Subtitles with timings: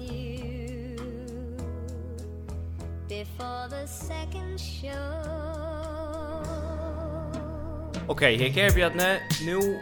[0.00, 0.96] you
[3.08, 5.48] Before the second show
[8.10, 9.20] Okej, okay, här är Bjarne.
[9.44, 9.78] Nu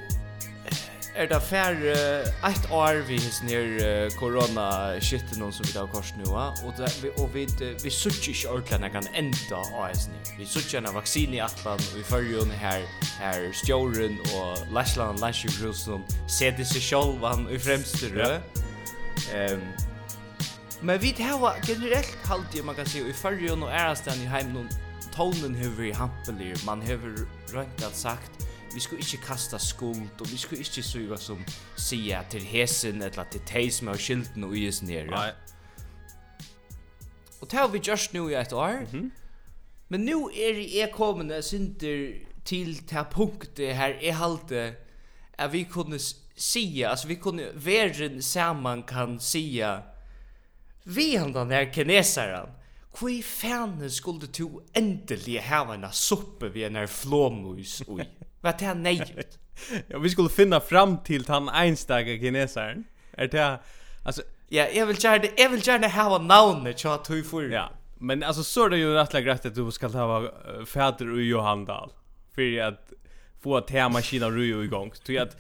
[1.16, 5.78] er det för uh, ett år vi his ner uh, corona shit någon som vi
[5.78, 7.46] har kors nu va och det, vi och vi
[7.84, 10.14] vi söker inte ordentligt kan ända AS nu.
[10.38, 12.82] Vi söker en vaccin i Atlant och i ju här
[13.20, 16.02] här Stjoren och Lashland Lashgrosson
[16.38, 18.40] ser det sig själv han i främste rö.
[19.34, 19.85] Ehm um,
[20.80, 24.68] Men vi har generellt halvt man kan se i förrjön och ärastan i heimnum
[25.14, 27.16] tonen hever i hampelig, man hever
[27.52, 31.44] rönt sagt vi skulle inte kasta skuld och vi skulle inte suga som
[31.76, 35.06] sia till hesen eller till teis som har skylten och is ner.
[35.06, 35.32] Nej.
[37.40, 38.68] Och det har vi just nu i ett år.
[38.68, 39.10] Mm -hmm.
[39.88, 44.74] Men nu är det är kommande synder till det här punktet här är halte
[45.36, 45.98] att vi kunde
[46.36, 49.82] sia, alltså vi kunde världen samman kan sia
[50.88, 52.48] Vi han den här kinesaren.
[52.94, 58.08] Kvi fanen skulle to endelig hava en soppe vi en her flåmus oj.
[58.40, 59.16] Vad det nej.
[59.88, 62.84] Ja, vi skulle finna fram till han einstaga kinesaren.
[63.12, 63.58] Är det
[64.04, 67.52] alltså ja, jeg vil gjerne, jeg vil gjerne ha navnet så att hur får.
[67.52, 67.68] Ja.
[67.98, 71.64] Men alltså så är det ju rätt rätt att du ska ha uh, fäder Johan
[71.64, 71.90] Dahl.
[72.34, 72.92] För att
[73.42, 74.92] få att hemma Kina ru igång.
[74.94, 75.36] Så att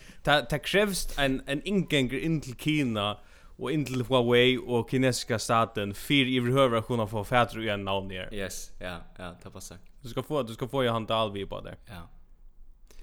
[0.50, 3.18] det krävs en en ingång in till Kina
[3.58, 8.08] och in till Huawei och kinesiska staten för i behöver kunna få fäder igen namn
[8.08, 8.34] där.
[8.34, 9.78] Yes, ja, ja, det passar.
[10.02, 11.76] Du ska få du ska få Johan Dahl vi på det.
[11.86, 12.08] Ja.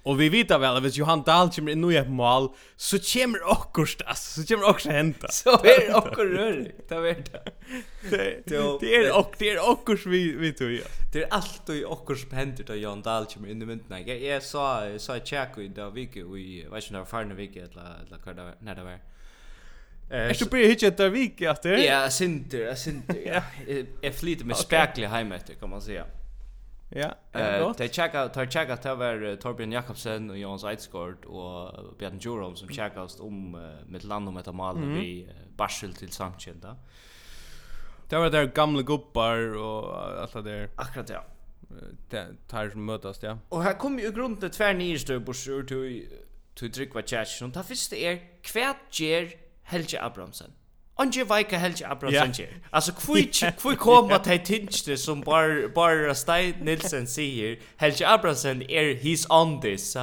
[0.03, 3.51] Och vi vet väl att hvis Johan Dahl kommer in i i mål så kommer
[3.51, 5.27] okkurst, alltså så kommer också hända.
[5.27, 6.71] Så er det också rör.
[6.89, 7.43] Det er jag.
[8.09, 10.87] Det det är också det är också vi vi tror ja.
[11.13, 13.99] Det er alt og också som händer då Johan Dahl kommer inn i myndina.
[13.99, 17.05] Jeg, jeg sa jeg sa tjekk i dag där og jeg vet ikke inte när
[17.05, 18.33] förra vecka eller eller hva
[18.75, 18.99] det var.
[20.13, 21.77] Är du börjar hitta där vik efter?
[21.77, 23.17] Ja, sinter, jag sinter.
[23.25, 23.41] Ja.
[24.01, 26.05] Jag flyter med späcklig heim efter kan man säga.
[26.89, 27.73] Ja, ja.
[27.77, 32.69] Det checka, tar checka till var Torbjørn Jakobsen och Jons Eidsgård och Bjørn Jorom som
[32.69, 33.51] checkast om
[33.87, 36.75] med land och metamal vi Barsel till Samkilda.
[38.09, 40.69] Det var där gamla gubbar och allt det där.
[40.75, 41.25] Akkurat ja.
[42.09, 43.37] Det tar som mötas, ja.
[43.49, 46.07] Och här kommer ju grunden tvär nyrstö på sur till
[46.55, 47.53] till tryckva chat.
[47.53, 50.53] Ta först är kvärt gjer Helge Abramsen.
[50.97, 52.53] Onge veika Helge Abramsen yeah.
[52.71, 52.91] Altså,
[53.61, 59.61] hvor koma til tingene som bar, bar Stein Nilsen sier, Helge Abramsen er he's on
[59.61, 59.97] this,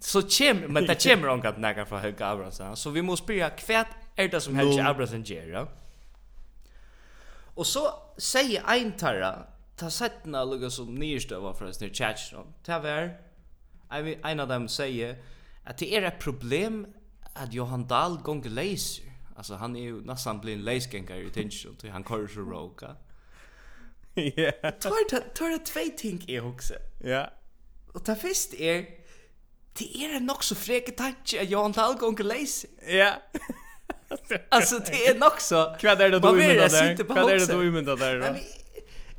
[0.00, 3.50] So så kjem, men det kommer omgat nægge fra Helge Abramsen, så vi må spyrja
[3.66, 3.84] hva
[4.16, 5.64] er det som Helge Abramsen gjør, ja?
[7.56, 7.88] Og så
[8.18, 13.16] sier ein tarra, ta settna lukka som nyrstøva fra i tjatjron, ta ver,
[13.90, 15.16] ein av dem sier
[15.66, 16.84] at det er et problem
[17.34, 19.05] at Johan Dahl gonger leiser,
[19.36, 22.96] Alltså han är ju nästan blir en lejsgängare i tension till han kör så råka.
[24.14, 24.52] Ja.
[24.70, 26.74] Tar det tar det två ting är också.
[27.04, 27.30] Ja.
[27.92, 28.86] Och ta först är
[29.78, 32.66] det är en också fräcke tanke att Jan Dahlgång lejs.
[32.88, 33.12] Ja.
[34.48, 35.76] Alltså det är nog så.
[35.82, 37.04] Vad är det du menar där?
[37.04, 38.40] Vad är det du menar där?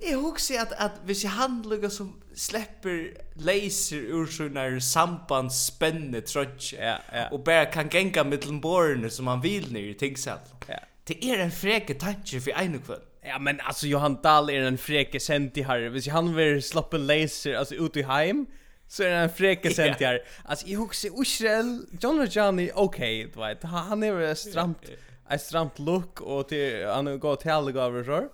[0.01, 2.97] Jeg husker at, at hvis jeg handler som släpper
[3.35, 7.23] laser ur sånne sambandsspennende trøtj ja, ja.
[7.33, 10.43] og bare kan genga mittel borene som han vil nere i tingsall.
[10.69, 10.83] Ja.
[11.07, 13.05] Det er en freke tanke for en kvann.
[13.25, 15.89] Ja, men alltså Johan Dahl är en freke senti här.
[15.89, 18.45] Hvis han vill sloppen laser alltså ut i hem
[18.87, 20.21] så är han freke senti här.
[20.45, 23.63] Alltså i huxi Israel, John Rajani, okej, du vet.
[23.63, 24.89] Han är stramt,
[25.27, 28.29] är stramt look och till, han har gått till alla gavar så.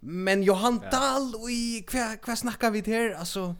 [0.00, 0.90] Men Johan ja.
[0.90, 3.54] Dahl och i kva kva snackar vi här alltså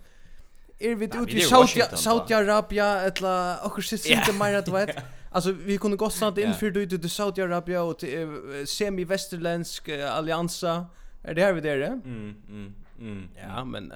[0.79, 4.39] är vi ute i Saudi Saudi Arabia eller och så sitter yeah.
[4.39, 4.97] mer du vet.
[5.31, 9.89] Alltså vi kunde gå snart in för ute till Saudi Arabia och till semi västerländsk
[9.89, 10.87] alliansa.
[11.23, 11.81] Är det här vi där?
[11.81, 12.75] Mm mm.
[12.99, 13.29] Mm.
[13.37, 13.93] Ja, men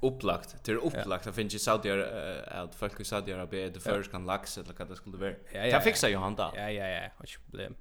[0.00, 2.04] upplagt till upplagt det finns ju Saudi uh,
[2.48, 5.30] att folk i Saudi Arabien det först kan lax eller vad det skulle vara.
[5.30, 5.78] Ja, ja, ja.
[5.78, 6.52] Det fixar Johan Dahl.
[6.56, 7.74] Ja, Ja ja ja, inga problem.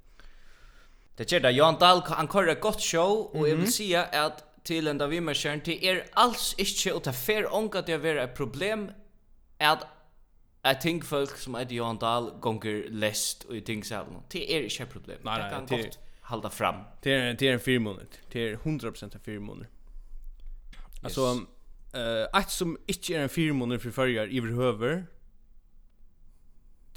[1.17, 1.55] Det gjør det.
[1.55, 5.19] Johan Dahl, han kører et godt show, og jeg vil si at til enda vi
[5.21, 8.33] med kjøren, det er alls ikke, og det er fair ånga til å være et
[8.37, 8.87] problem,
[9.61, 9.85] at
[10.65, 14.23] jeg tenker folk som er Johan Dahl gonger lest og i tingsavlen.
[14.33, 15.19] Det er ikke et problem.
[15.27, 15.99] Nei, nei, det kan godt
[16.31, 16.79] halda fram.
[17.05, 18.21] Det er, det er en fire måneder.
[18.33, 19.69] Det er 100% en fire måneder.
[21.05, 21.27] Altså,
[21.93, 25.03] uh, ett som ikke er en fire måneder for førjar i høver,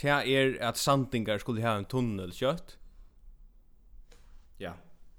[0.01, 2.78] det er at sandingar skulle ha en tunnel kjøtt.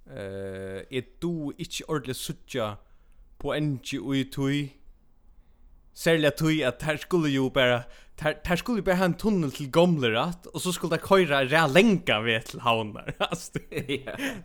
[0.09, 2.75] Eh, uh, du ikkje ordentlig suttja
[3.39, 4.73] på enki i tui.
[5.94, 7.83] Særlig tui at her skulle jo bara
[8.21, 11.44] her, her skulle jo bara ha en tunnel til Gomlerat og så skulle det køyra
[11.45, 13.13] rea lenka ved til havnar.
[13.31, 13.59] Altså,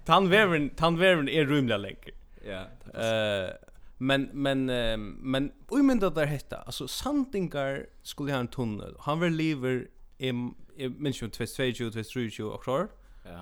[0.07, 2.11] tannveveren, tannveveren er rymla lenka.
[2.45, 2.67] Ja.
[2.95, 3.53] Eh,
[3.99, 8.95] men men uh, men oj men det där hetta alltså Sandingar skulle ha en tunnel
[9.01, 9.87] han var lever
[10.19, 10.29] i
[10.77, 12.89] i minst 22 22 23 och klar
[13.25, 13.41] ja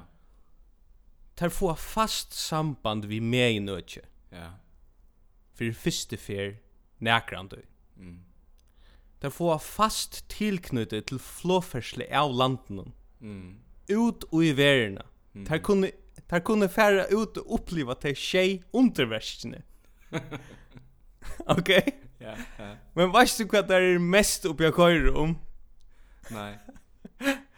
[1.35, 4.03] tar få fast samband vi med i nødje.
[4.33, 4.51] Ja.
[5.55, 6.53] For det første fer
[6.99, 7.63] nækrande.
[7.97, 8.19] Mm.
[9.21, 12.95] Tar få fast tilknyttet til flåfersle av landen.
[13.21, 13.59] Mm.
[13.91, 15.07] Ut og i verna.
[15.35, 15.47] Mm.
[15.47, 15.91] Tar kunne
[16.33, 19.63] Tar kunne færa ut og uppliva til tjej underverskene.
[21.57, 21.69] ok?
[22.21, 22.69] Ja, ja.
[22.95, 25.35] Men veist du hva det er mest oppi jeg køyre om?
[26.33, 26.55] Nei.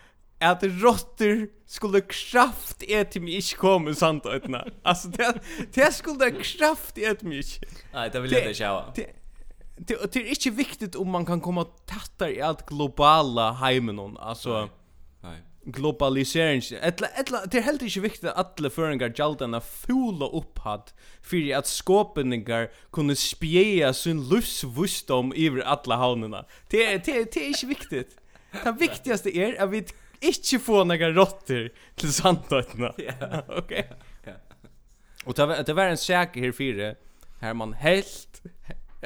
[0.50, 4.64] att rotter skulle kraft äta mig inte komma sant ötna.
[4.82, 5.41] Alltså det
[5.73, 7.43] det skulle kraft äta mig.
[7.93, 8.93] Nej, det vill jag inte sjäva.
[8.94, 9.06] Det
[9.76, 14.17] det är inte viktigt om man kan komma tattar i allt globala heimen.
[14.19, 14.69] Alltså
[15.20, 15.43] nej.
[15.67, 16.62] Globalisering.
[16.82, 20.82] Etla, etla, det är helt inte viktigt att alla föringar jaldarna fula upphad
[21.23, 26.44] för att skåpeningar kunde spjäja sin livsvisdom över alla havnarna.
[26.69, 28.17] Det det det är inte viktigt.
[28.64, 29.87] Det viktigaste är att vi
[30.20, 32.94] inte få några råttor till sandötterna.
[33.20, 33.93] Ja, okej.
[34.25, 34.32] Ja.
[35.25, 36.94] Och det var, det var en säker här fyra
[37.40, 38.43] här man helt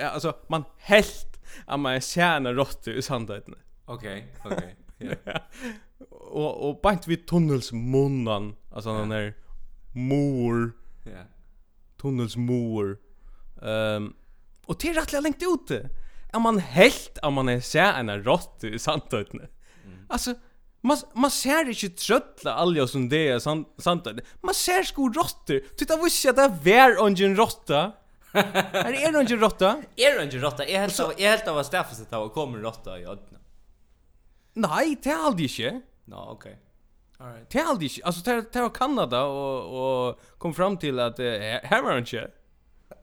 [0.02, 3.56] alltså man helt att man tjänar råttor i sandötterna.
[3.84, 4.76] Okej, okej.
[4.98, 5.40] Ja.
[6.10, 9.34] och och bant vid tunnelsmunnan alltså den där
[9.92, 10.72] mor.
[11.04, 11.22] Ja.
[12.00, 12.98] Tunnelsmor.
[13.62, 14.14] Ehm um,
[14.68, 15.90] och till rättliga längt ute.
[16.32, 19.44] Är man helt om man är så en rått i sandötterna.
[19.84, 19.98] Mm.
[20.08, 20.34] Alltså
[20.80, 24.06] Man man ser inte tröttla alla som det är sant sant.
[24.40, 25.76] Man ser sko råttor.
[25.76, 27.92] Titta vad jag där var ungen råtta.
[28.32, 29.82] Är det ungen råtta?
[29.96, 30.64] Är det ungen råtta?
[30.64, 33.38] Är helt är helt av Staffas att ta kommer råtta i ödna.
[34.52, 35.80] Nej, det är aldrig inte.
[36.04, 36.58] Nej, okej.
[37.18, 37.50] All right.
[37.50, 38.06] Det är aldrig inte.
[38.06, 42.30] Alltså det det var Kanada och och kom fram till att här var inte.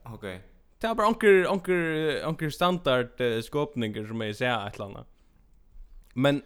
[0.04, 0.42] Okej.
[0.78, 3.10] Det är bara onker onker onker standard
[3.44, 5.06] skåpningar som jag säger ett eller annat.
[6.14, 6.42] Men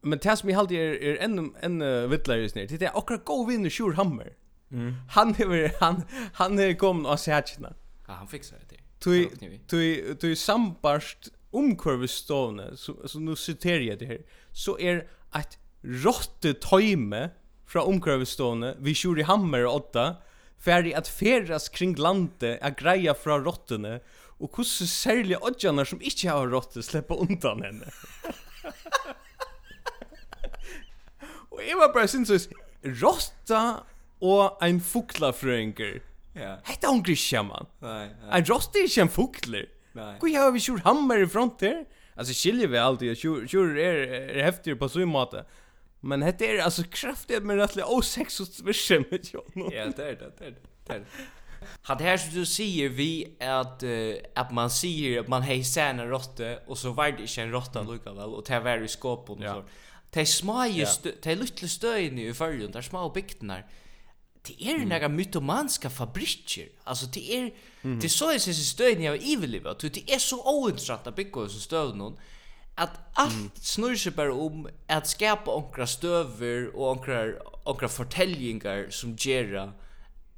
[0.00, 2.66] men det som jag alltid är är en en vittlare just nu.
[2.66, 4.32] Det är också go vinner Sjur Hammer.
[4.70, 4.94] Mm.
[5.08, 6.02] Han är han
[6.34, 7.72] han är kom och sätna.
[8.06, 8.76] Ja, han fixar det.
[8.98, 9.28] Tu
[9.68, 14.20] tui tui sambarst omkurvstovne så så nu citerar jag det här.
[14.52, 17.30] Så är att rotte tajme
[17.66, 20.16] från omkurvstovne vi Shur Hammer og åtta
[20.58, 24.00] färdig att färdas kring landet att greja från rottene
[24.38, 27.86] och hur særlig odjanar som inte har rotte släppa undan henne.
[31.54, 32.48] Og jeg var bare sinnsøys,
[33.02, 33.62] rosta
[34.24, 36.00] og ein fuglafrøyngur.
[36.34, 36.56] Ja.
[36.66, 37.68] Hetta hon grisja, man.
[37.82, 38.30] Nei, nei.
[38.38, 39.68] Ein rosta er en fugler.
[39.94, 40.14] Nei.
[40.18, 41.84] Hvor har vi sjur hammer i front her?
[42.16, 44.00] Altså, skiljer vi alltid, sjur, sjur er,
[44.34, 45.44] er heftigere på sånn måte.
[46.04, 49.70] Men hetta er altså kraftig med rettelig åseks og svirse med tjån.
[49.72, 50.68] Ja, det er det, det er det.
[50.88, 51.30] det, er det.
[51.82, 56.58] Här som du säger vi att uh, att man säger att man hejsar en rotte
[56.66, 59.44] och så var det inte en råtta lika väl och det var i skåpen och
[59.44, 59.54] ja.
[59.54, 59.64] så
[60.14, 60.86] de små ju
[61.22, 63.66] de lilla stöjen i förrjun där små bygdnar
[64.42, 64.88] det är mm.
[64.88, 68.00] några mytomanska fabriker alltså det är mm.
[68.00, 71.96] det så är det stöjen jag överlever det är så ointressant att bygga så stöv
[71.96, 72.16] någon
[72.74, 73.50] att allt mm.
[73.54, 77.32] snurrar sig bara om att skapa onkra stöver och onkra
[77.64, 79.72] onkra fortellingar som gera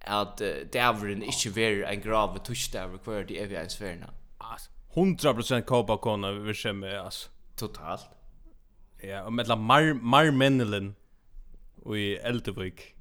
[0.00, 4.10] att uh, dävren inte ver en grav tuschdäver kvar det är vi ens förna
[4.94, 8.15] 100% kopa kona vi ser med alltså totalt
[9.02, 10.96] Ja, og mellan Mar Mar Marmenelen
[11.84, 12.94] og i Eldevik.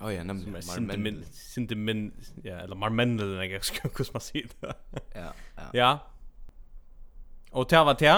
[0.00, 1.24] Oh ja, nemlig Marmenelen.
[1.32, 2.12] Sinte min,
[2.44, 4.74] ja, eller Marmenelen, jeg vet ikke hvordan man sier det.
[5.14, 5.28] Ja,
[5.58, 5.68] ja.
[5.74, 5.96] Ja.
[7.52, 8.14] Og tja var tja.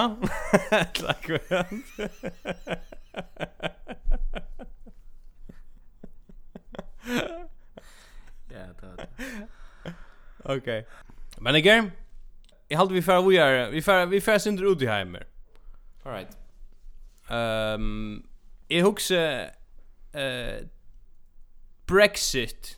[0.95, 1.39] Takk for
[8.51, 9.93] Ja, det var det.
[10.45, 10.85] Okej.
[11.37, 11.91] Men igen,
[12.67, 15.27] jag hade vi för vi är vi för vi för synder ut i hemmer.
[16.03, 16.37] All right.
[17.29, 18.23] Ehm
[18.67, 19.49] jag hugsa
[20.13, 20.65] eh
[21.87, 22.77] Brexit.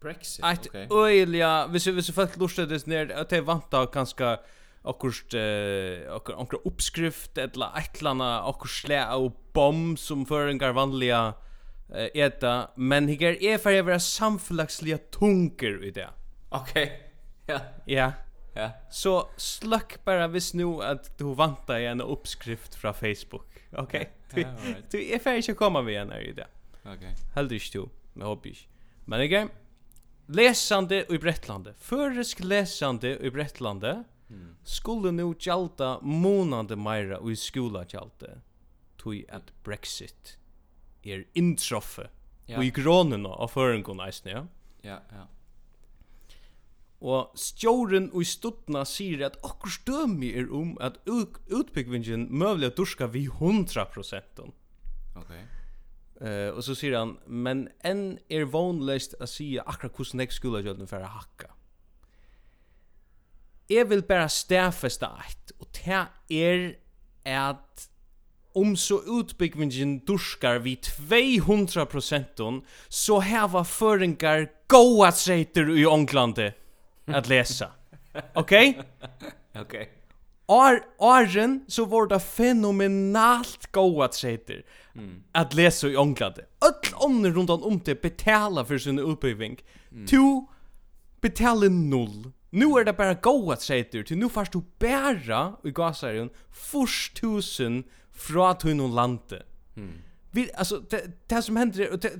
[0.00, 0.44] Brexit.
[0.44, 0.86] Att okay.
[0.90, 4.38] öliga, hvis hvis folk lustar det ner att det vanta kanske
[4.84, 11.34] akkurst eh akkur ankra uppskrift eller ettlanda akkur slä av bomb som förengar vanliga
[11.94, 16.08] eh, eta men higar är för att vara samfällagsliga tunker i det.
[16.48, 16.82] Okej.
[16.82, 16.96] Okay.
[17.46, 17.58] Ja.
[17.86, 18.12] Ja.
[18.54, 18.70] Ja.
[18.90, 23.51] Så slack bara vis nu att du vantar en uppskrift från Facebook.
[23.72, 24.12] Okej.
[24.90, 26.46] Du är färdig att komma med när det.
[26.84, 27.14] Okej.
[27.34, 27.88] Helt ist du.
[28.12, 28.66] Men hoppas.
[29.04, 29.48] Men igen.
[30.26, 31.74] Lesande i Brettlande.
[31.78, 34.56] Føresk lesande i Brettlande mm.
[34.64, 38.38] skulle nu gjalda månande meira i skola gjalda.
[38.96, 40.38] Tui at Brexit
[41.02, 42.08] er introffe.
[42.46, 42.58] Ja.
[42.58, 44.42] Og i grånene av førengående eisne, ja?
[44.82, 45.26] Ja, ja.
[47.02, 52.78] Og stjåren og i stuttna sier at okkur stømi er om at utbyggvingen møvlig at
[52.78, 54.44] durska vi 100%.
[55.18, 55.32] Ok.
[56.22, 60.62] Uh, og så sier han, men enn er vanligst å si akkurat hvordan jeg skulle
[60.62, 61.50] gjøre den for å hakka.
[63.72, 66.62] Jeg vil bare stafeste eit, og det er
[67.26, 67.88] at
[68.54, 72.42] om så utbyggvingen durskar vi 200%
[72.92, 76.52] så heva føringar goa treiter i Ånglande
[77.06, 77.70] att läsa.
[78.34, 78.80] Okej?
[79.54, 79.62] Okay?
[79.62, 79.80] Okej.
[79.80, 79.86] Okay.
[80.46, 85.22] Ar Arjen så var det fenomenalt goa träter mm.
[85.32, 86.34] att läsa i England.
[86.60, 89.58] Öll ånder runt om det betala för sin uppgivning.
[89.92, 90.06] Mm.
[90.06, 90.46] To
[91.20, 92.32] betala noll.
[92.50, 97.84] Nu är det bara goa träter till nu fast du bära i gasarien först tusen
[98.12, 99.42] från tunn lande.
[99.76, 99.92] Mm.
[100.30, 102.12] Vi alltså det, det som händer det,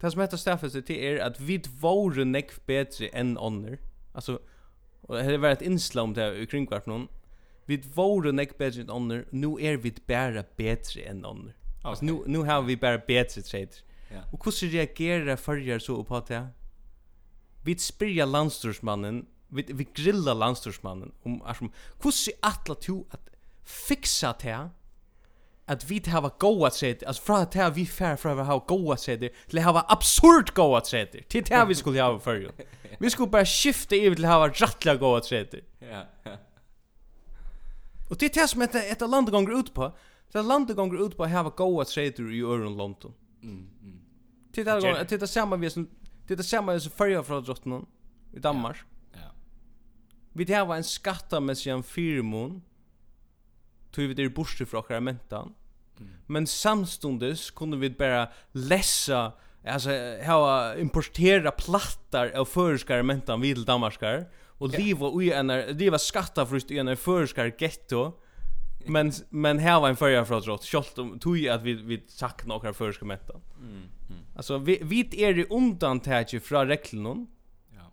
[0.00, 3.78] det som heter Staffes det är att vi vore nekv bättre än ånder.
[4.12, 4.40] Alltså
[5.02, 7.08] och det har varit inslag om det här i kringkvart någon.
[7.64, 9.22] Vi vore näck bättre än andra.
[9.30, 11.52] Nu är vi bara bättre än andra.
[11.52, 11.90] Okay.
[11.90, 13.72] Alltså nu nu har vi bara bättre trade.
[14.08, 14.20] Ja.
[14.32, 16.48] Och hur för förjar så på det?
[17.64, 21.68] Vi spyrja landstorsmannen, vi vi grilla landstorsmannen om alltså
[22.02, 23.28] hur atla to att
[23.64, 24.70] fixa det
[25.66, 29.28] att vi hava goa sæti, altså fra at vi fær fra at ha goa sæti,
[29.48, 32.50] til at hava absurd goa sæti, til det vi skulle hava fyrir.
[33.00, 35.60] Vi skulle bara skifta över till att ha rattliga goda träter.
[35.78, 36.36] Ja, ja.
[38.10, 39.96] Och det är det som ett, ett land gånger ut på.
[40.32, 43.14] Det är land gånger ut på att ha goda träter i öron London.
[43.42, 44.00] Mm, mm.
[44.52, 45.88] Det är det samma vi som
[46.26, 47.86] det är samma som färja från drottningen
[48.32, 48.76] i Danmark.
[49.12, 49.18] Ja.
[50.32, 52.62] Vi det var en skattamässig en firmon.
[53.90, 55.54] Tog vi det borste från akramenten.
[55.98, 56.12] Mm.
[56.26, 59.32] Men samstundes kunde vi bara läsa
[59.64, 59.90] alltså
[60.26, 64.28] ha importera plattar av förskar mentan vid Danmarkar
[64.58, 65.46] och leva i en
[65.78, 68.12] leva skatta för i en förskar ghetto
[68.86, 72.46] men men här var en förra för oss skolt om tog att vi vi sagt
[72.46, 74.22] några förskar mentan mm, mm.
[74.36, 77.26] alltså vi vi är det undantag från reglerna
[77.74, 77.92] ja.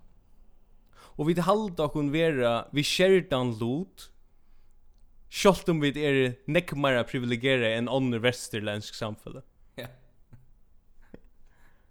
[0.95, 4.11] Och vi halda och vera vi skärdan lot
[5.29, 6.15] Sjolt om vi er
[6.49, 9.43] nekmara privilegera enn ånder västerländsk samfunn.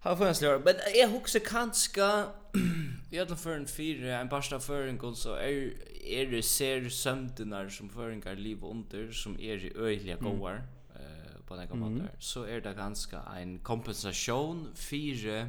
[0.00, 2.24] Har funnits en men jag huxar kanske
[3.10, 5.72] i alla för en fyra en pasta för en gol så är
[6.04, 10.62] är det ser sömnarna som föringar liv under som är i öjliga goar
[10.94, 11.00] eh
[11.46, 15.48] på några månader så är det ganska en kompensation fyra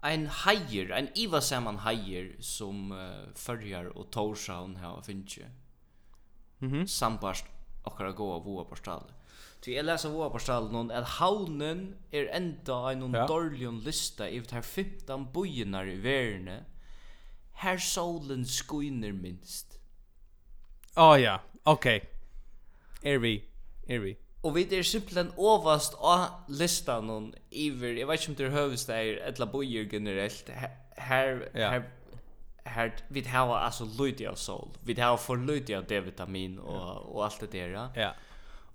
[0.00, 5.04] ein hajer, ein Iva Saman hajer som uh, og och Torshavn här och
[6.58, 6.86] Mhm.
[6.86, 7.46] Mm
[7.82, 9.12] okkara goa voa gå av Ty portal.
[9.60, 9.74] Ty
[10.08, 13.26] voa på våra portal at att havnen är ända on ja.
[13.26, 16.64] dårlig lista i her 15 bojarna i världen.
[17.52, 19.78] Her solen skuiner minst.
[20.96, 21.96] Å oh, ja, okej.
[21.96, 23.12] Okay.
[23.12, 23.44] Er vi?
[23.86, 24.16] er vi?
[24.46, 28.54] Og vi er simpelthen ovast av listan noen iver, jeg vet ikke om det er
[28.54, 30.50] høvesteier, der, etla bojer generelt,
[31.08, 31.70] her, ja.
[31.72, 31.88] her,
[32.70, 36.94] her, vi har altså lydig av sol, vi har for lydig av D-vitamin og, ja.
[37.10, 38.12] og alt det der, ja.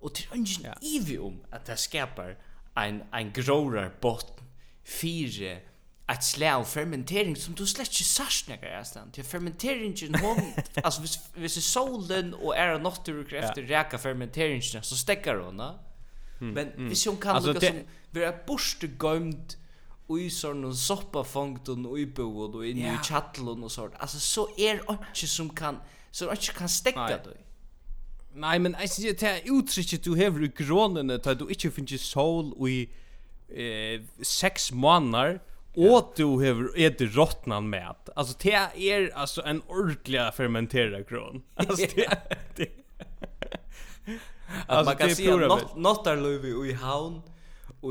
[0.04, 0.74] Og til er ja.
[0.84, 2.34] ivi om at det skapar
[2.76, 4.44] ein, ein grårar botn,
[4.84, 5.62] fire,
[6.12, 9.12] ett slag av fermentering som du slett ikke sørst nekker jeg stand.
[9.16, 10.40] Til fermenteringen, hon,
[10.84, 13.78] altså hvis, hvis solen og er av naturkrefter ja.
[13.78, 15.70] reker fermenteringen, så stekker hon da.
[16.40, 16.90] Mm, Men mm.
[16.92, 17.70] hvis hon kan lukka det...
[17.70, 19.56] som være borste gømt
[20.14, 24.20] i sånn og soppa fangt og i boet og inne i kjattelen og sånt, altså
[24.20, 25.80] så er ikke som kan,
[26.12, 27.38] så er ikke kan stekke det.
[28.34, 31.70] Nei, men jeg synes det er uttrykket du hever i grånene, til at du ikke
[31.70, 32.82] finner sol i
[33.48, 35.38] eh, seks måneder,
[35.76, 38.10] Og du hever är råttnan mat.
[38.16, 41.42] Altså, det er altså en ordentlig fermenteret kron.
[41.56, 42.06] Altså, det,
[42.56, 42.68] det
[44.68, 47.22] Alltså, man kan se att Nottarlövi i havn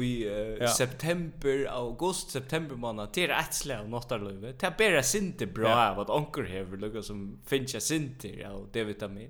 [0.01, 0.67] i uh, ja.
[0.67, 4.53] september, august, september månad till ett slag av Nottarlövi.
[4.59, 5.89] Det är bara sinter bra ja.
[5.89, 9.29] av att onker hever lukka som finns jag sinter av D-vitamin.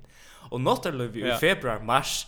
[0.50, 1.36] Och Nottarlövi ja.
[1.36, 2.27] i februar, mars,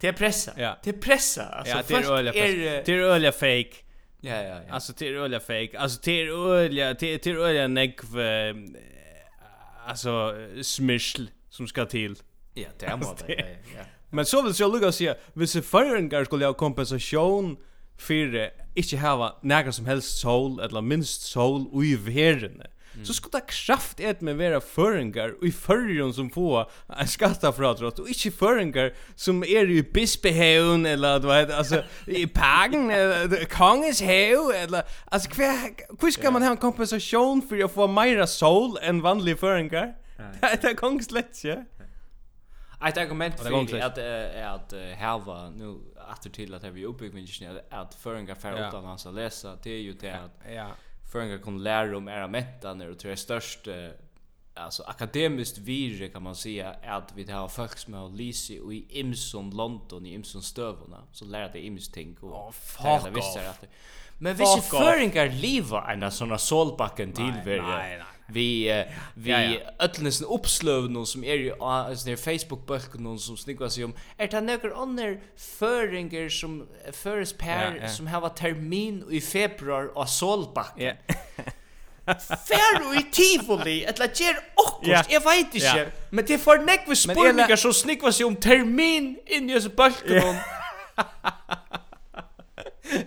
[0.00, 0.52] det är pressa.
[0.56, 0.78] Ja.
[0.84, 1.44] Det är pressa.
[1.44, 3.83] Alltså, ja, det är öliga, er, det är öliga fake.
[4.24, 4.74] Ja ja ja.
[4.74, 5.78] Alltså det är öliga fake.
[5.78, 8.76] Alltså det är öliga det är öliga negv, neck
[9.86, 12.16] alltså smishl som ska till.
[12.54, 13.44] Ja, det är målet, ja, Ja.
[13.76, 13.84] ja.
[14.10, 17.56] Men så vill jag lugga och säga, hvis förringar skulle ha kompensation
[17.96, 22.62] för inte hava några som helst sol, eller minst sol, och i världen
[23.02, 28.00] så skulle det kraft ett med vara föringar och i förrjon som få en skattafrådrag
[28.00, 34.00] och inte föringar som är i Bispehaven eller du vet alltså i Pagen eller Kongens
[34.00, 35.30] hav eller alltså
[36.00, 39.94] hur ska man ha en kompensation för att få mera sol än vanliga föringar?
[40.40, 41.56] Det är kongslätt, ja.
[42.88, 43.98] Ett argument för att
[44.44, 45.80] att halva nu
[46.12, 50.10] åter till att vi uppbyggnaden att föringar för utan att läsa det är ju det
[50.10, 50.70] att ja
[51.14, 53.74] föringar kan lära om era mentan och tror jag störst eh,
[54.54, 58.86] alltså akademiskt virre kan man säga att vi har folk som har lysi och i
[59.00, 63.36] Imson London i Imson stövna så lär det Ims ting och oh, fuck off.
[63.36, 63.66] Att det.
[64.18, 64.60] Men vi ser
[65.28, 69.60] leva liva en såna solbacken till nej, nej, nej vi uh, vi ja, ja.
[69.78, 74.40] öllnesen uppslövn som är ju alltså när Facebook bulken som snickar sig om är det
[74.40, 77.88] några andra föringar som föres per ja, ja.
[77.88, 80.86] som har termin i februari och Solbacken.
[80.86, 80.92] Ja.
[82.06, 85.06] Fer i tivoli, etla ger okkost yeah.
[85.08, 85.92] jeg veit ikkje, yeah.
[86.10, 90.36] men det får nekve spurningar som snikva seg om termin inn i hos balkonon.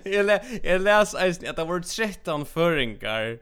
[0.05, 3.37] jeg, le jeg les eisen at det var 13 føringar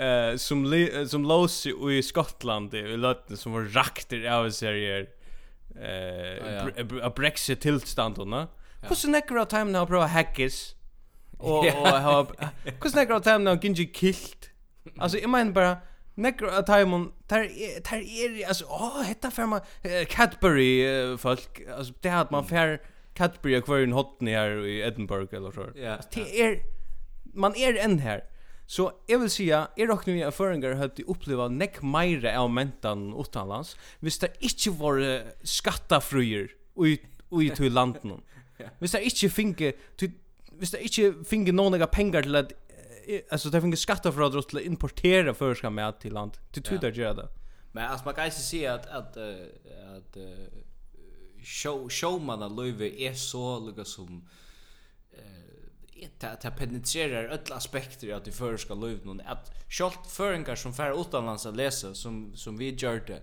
[0.00, 5.08] eh som li, som lås i Skottland i lötten som var rakter av serier
[5.76, 8.46] eh a Brexit tillstånd då.
[8.82, 10.74] Hur så näcker av time now prova hackers.
[11.38, 12.26] Och och ha
[12.64, 14.50] hur näcker av time now ginge kilt.
[14.98, 15.76] Alltså jag menar bara
[16.14, 17.48] Nekker av time on tar
[17.80, 19.60] tar är alltså åh, hetta fer man,
[20.08, 22.78] Cadbury folk, alltså det er at man fer
[23.14, 25.70] Cadbury akvarien hotni her i Edinburgh eller så.
[25.76, 26.60] Ja, det är
[27.34, 28.20] man er enn her,
[28.70, 33.14] Så jag vill säga, är dock nu jag föringar har uppleva neck mer av mentan
[33.20, 36.50] utanlands, hvis det inte var skattafruer
[37.28, 38.20] och i till landen.
[38.78, 39.72] Hvis det inte finge,
[40.58, 42.52] hvis det inte finge några pengar till att
[43.30, 46.32] alltså det finge skattafröjer till att importera förska med till land.
[46.52, 47.28] Till Twitter gör det.
[47.72, 49.16] Men alltså man kan ju se att att
[49.96, 50.16] att
[51.42, 52.42] show showman
[53.00, 54.28] är så lika som
[56.18, 61.00] det det penetrerar alla aspekter av det förska livet någon att skolt föringar som fär
[61.00, 63.22] utomlands att läsa som som vi gör det.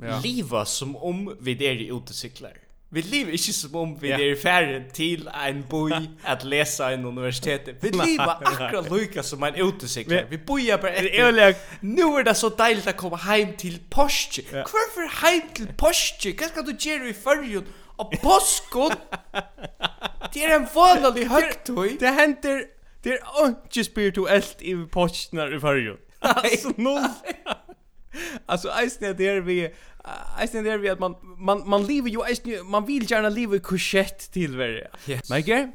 [0.00, 0.20] Ja.
[0.24, 2.52] Liva som om vi är i utecyklar.
[2.90, 7.68] Vi lever inte som om vi är färre till en boj att läsa en universitet.
[7.80, 10.26] Vi lever akkurat lika som en utesiktare.
[10.30, 11.54] Vi bojar bara efter.
[11.80, 14.42] Nu är det så dejligt att komma hem till Porsche.
[14.52, 16.34] Varför hem till Porsche?
[16.40, 17.64] Vad ska du göra i förrjun?
[17.96, 18.90] Och påskon?
[20.32, 21.96] Det är en vanlig högtoj.
[22.00, 22.64] Det händer
[23.02, 25.96] det är inte spirituellt i postnar i förrjun.
[26.20, 27.08] Alltså noll.
[28.46, 29.74] Alltså eisen det är vi
[30.40, 33.56] eisen det är vi att man man man lever ju eisne man vill gärna leva
[33.56, 34.88] i korsett till varje.
[35.06, 35.30] Yes.
[35.30, 35.72] Mike?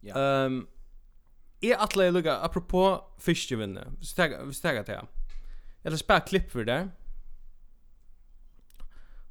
[0.00, 0.18] Ja.
[0.18, 0.66] Ehm
[1.60, 3.86] är att lägga apropå fiskevinne.
[4.00, 4.94] Vi stäga vi stäga till.
[5.82, 6.88] Eller spär klipp för det.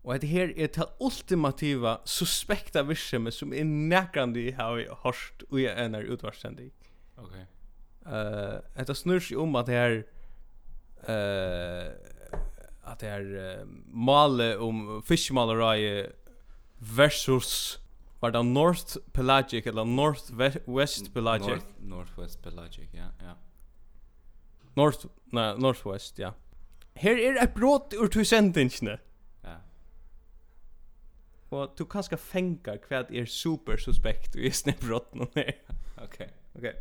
[0.04, 5.16] Og det her er til ultimativa suspekta virksomme som er nekrande i har vi och
[5.52, 6.72] og jeg er utvarsendig.
[7.18, 7.36] Ok.
[8.06, 10.04] Uh, det snur seg om at det er
[11.08, 11.94] uh,
[12.92, 16.10] at det er uh, male om fiskmalerai
[16.80, 17.80] versus
[18.22, 20.34] var det North Pelagic eller North
[20.68, 21.48] West Pelagic?
[21.48, 23.34] North, Northwest Pelagic, ja, ja.
[24.76, 26.32] North, nei, Northwest, ja.
[26.96, 28.92] Her er et brot ur tusendingene.
[28.92, 29.13] Ja
[31.54, 35.54] og du kanskje fengar hva er super suspekt i snebbrotten Okej.
[36.04, 36.32] Okej.
[36.58, 36.74] ok, ok.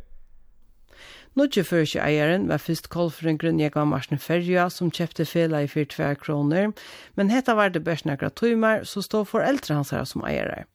[1.33, 5.85] Nudje først eieren var først kolfrengren jeg var Marsen Ferja som kjøpte fela i för
[5.89, 6.71] 2 kroner,
[7.15, 10.65] men hetta var det best nekra tøymer, så stod foreldre hans her som eiere.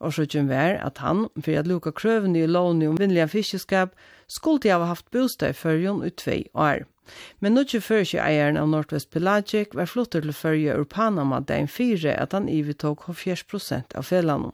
[0.00, 3.94] Og så kjøm var at han, for at luka krøvene i lovene om vinnelige fiskeskap,
[4.28, 6.82] skulle ha haft bostad i førjen i 2 år.
[7.40, 11.40] Men nu ikke før ikke eieren av Northwest Pelagic var flotter til ferja ur Panama
[11.40, 14.52] den fire at han ivetok 40 prosent av fellene.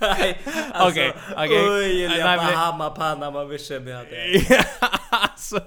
[0.00, 1.68] Okej, okej.
[1.68, 4.56] Oj, Bahama, Panama, vi ser med det.
[5.10, 5.60] Alltså,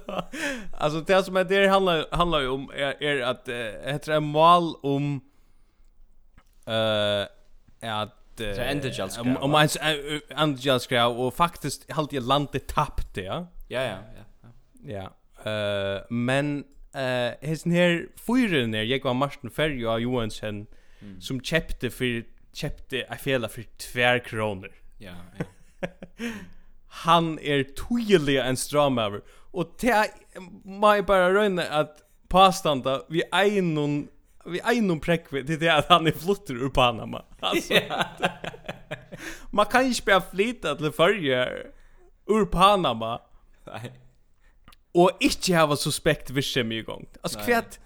[0.77, 3.47] alltså det som är det handlar handlar ju om är, är att
[3.85, 5.21] heter det mål om
[6.67, 7.25] eh
[7.83, 9.17] uh, att Så Angels.
[9.17, 9.67] Om man
[10.35, 13.47] Angels krav och faktiskt halt jag landet tappt ja.
[13.67, 14.49] Ja, ja, ja.
[14.83, 15.51] Ja.
[15.51, 20.67] Eh men eh hesen här fyren där jag var Martin Ferry och Johansson
[21.19, 22.23] som köpte för
[22.53, 24.71] köpte jag fela för 2 kronor.
[24.97, 25.11] Ja.
[26.87, 29.21] Han är tydelig en stramaver
[29.51, 30.11] och det
[30.63, 31.97] må jag bara röna att
[32.27, 34.07] pastanda vi är någon
[34.49, 37.23] vi einum prekvi til det at han er flutter ur Panama.
[37.41, 37.79] Alltså.
[39.51, 41.45] Man kan ikke bare flytta til förje
[42.29, 43.17] ur Panama.
[43.67, 43.91] Nej.
[44.95, 47.79] Og ikke hava suspekt vid i mycket Altså, Alltså kvätt.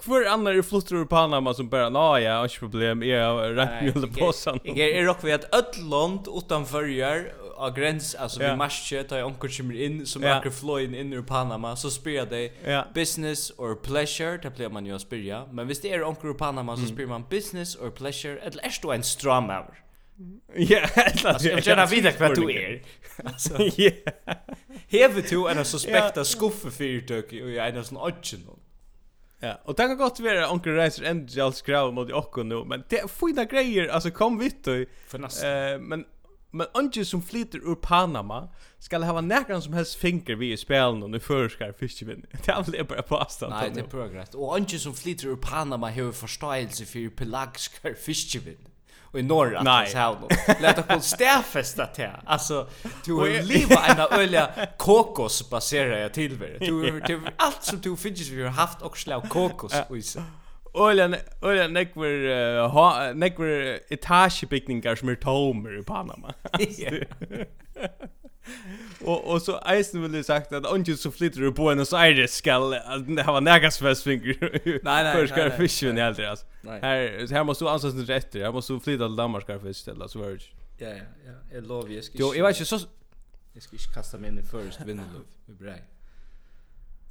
[0.00, 3.82] Kvar annar er flutter ur Panama som bara, ja, ja, ikke problem, jeg har rätt
[3.84, 4.60] mjöl på sånn.
[4.64, 8.52] Jag är rock vid att öll land utan förjar av gräns alltså yeah.
[8.52, 10.38] vi matcher ta onkel kommer in som yeah.
[10.38, 12.84] åker floyn in ur Panama så spelar de yeah.
[12.94, 16.76] business or pleasure det blir man ju att spela men visst är onkel ur Panama
[16.76, 19.90] så spyr man business or pleasure eller är det en hour
[20.54, 20.80] Ja,
[21.24, 22.82] alltså jag känner vidare vad du är.
[23.24, 23.58] Alltså.
[23.76, 23.90] Ja.
[24.88, 28.40] Hever du en suspekta skuffe fyrtök i en sån odgen.
[29.40, 33.10] Ja, och det kan gott vara onkel Reiser Angels krav mot Jocko nu, men det
[33.10, 34.74] får fina grejer, alltså kom vitt och
[35.44, 36.04] eh men
[36.50, 41.02] men anki som flyter ur Panama skal hava nekran som helst finger vi i spelen
[41.02, 42.26] under förskar fiskevinn.
[42.44, 43.52] Det är vel bara på avstand.
[43.52, 44.34] Nej, det är progress.
[44.34, 48.70] Och anki som flyter ur Panama har förståelse för pelagskar fiskevinn
[49.12, 49.90] och i norra Nej.
[49.90, 50.16] så.
[50.60, 52.20] Låt oss kon stäfesta det.
[52.24, 52.68] Alltså
[53.04, 58.28] du har liva en ölja kokos baserar jag till Du har allt som du finns
[58.28, 60.22] vi har haft och slag kokos i sig.
[60.74, 62.26] Oljan oljan nekver
[62.62, 66.34] uh, nekver etagebygningar som er tomer i Panama.
[69.00, 72.12] och och så Eisen ville sagt att onkel så flyttar du på en så är
[72.14, 72.70] det skall
[73.16, 74.38] det var nägas fast finger.
[74.84, 75.14] Nej nej.
[75.14, 76.46] För ska fisken i aldrig alltså.
[76.64, 78.34] Här här måste du ansas det rätt.
[78.34, 80.52] Jag måste flytta till Danmark ska fisk ställa så vart.
[80.78, 80.94] Ja ja
[81.26, 81.32] ja.
[81.52, 82.18] Jag lovar jag ska.
[82.18, 82.86] Jo, jag vet inte så
[83.52, 85.24] jag ska inte kasta mig in i först vindelov.
[85.46, 85.74] Vi bra.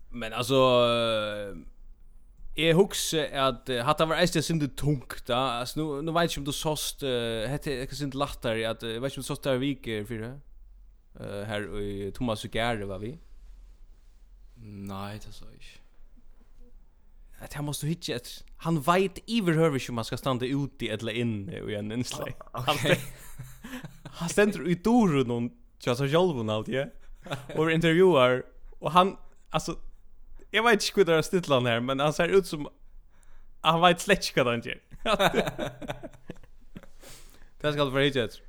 [0.10, 1.58] Men alltså uh,
[2.60, 6.32] Jeg husker at uh, hatt det var eistig sindi tungt da, altså nu, nu vet
[6.32, 9.32] ikke om du såst, uh, hette ikke sindi latter, at, uh, vet ikke om du
[9.32, 10.34] såst der vik uh, fyra,
[11.20, 13.14] uh, her i Thomas og Gare var vi?
[14.60, 15.78] Nei, det så ikke.
[17.40, 18.32] At her måste du hitje et,
[18.66, 22.34] han vet iverhøver ikke om han skal stande ute eller inne i en innslag.
[22.68, 22.98] Okay.
[24.20, 26.90] han stender i doru noen, tja, så sjolvun alt, ja,
[27.58, 28.42] og intervjuar,
[28.82, 29.16] og han,
[29.56, 29.78] altså,
[30.52, 32.68] Jag vet inte hur det är stittlan här, men han ser ut som...
[33.62, 34.80] Han vet slett inte vad han gör.
[37.62, 38.42] Det ska du för hittet.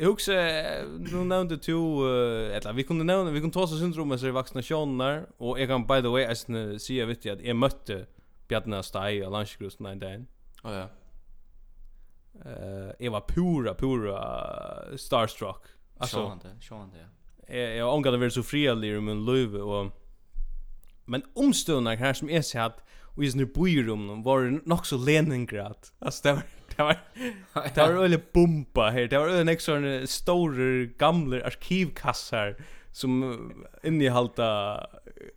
[0.00, 4.20] Jag husker, nu nämnde du, uh, eller vi kunde nämna, vi kunde ta oss syndromet
[4.20, 8.06] så i vaccinationer, och jag kan by the way, jag vet vittigt att jag mötte
[8.48, 10.24] Bjarne Stai och Lanskrusten en dag.
[10.64, 10.88] Oh, ja.
[12.46, 15.62] Uh, jag var pura, pura starstruck.
[15.98, 17.06] Alltså, Sjående, sjående, ja.
[17.56, 20.01] Jag har ångat att vara så fredlig i min liv och
[21.04, 24.96] Men omstående här som är så att och just nu bor var det nog så
[24.96, 25.76] Leningrad.
[25.98, 26.42] Alltså det var
[26.76, 26.96] det var
[27.74, 29.06] det var öle pumpa här.
[29.06, 32.56] Det var en extra stor gamla arkivkassar
[32.92, 34.80] som innehalta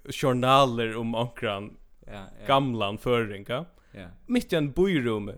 [0.09, 1.77] journaler om ankran.
[2.07, 2.47] Ja, ja.
[2.47, 3.65] Gamlan förringa.
[3.91, 4.07] Ja.
[4.25, 5.31] Mitt i en byrum.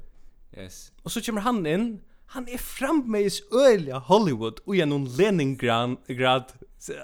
[0.57, 0.91] Yes.
[1.03, 2.01] Och så kommer han in.
[2.25, 6.43] Han är frammeis öliga Hollywood och genom Leningrad grad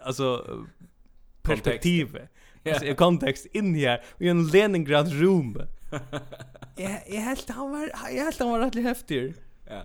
[0.04, 0.46] alltså
[1.42, 2.33] perspektivet.
[2.70, 5.62] alltså i kontext in här i en Leningrad room.
[6.76, 9.34] jag jag helt han var jag helt han var rätt häftig.
[9.70, 9.82] Ja.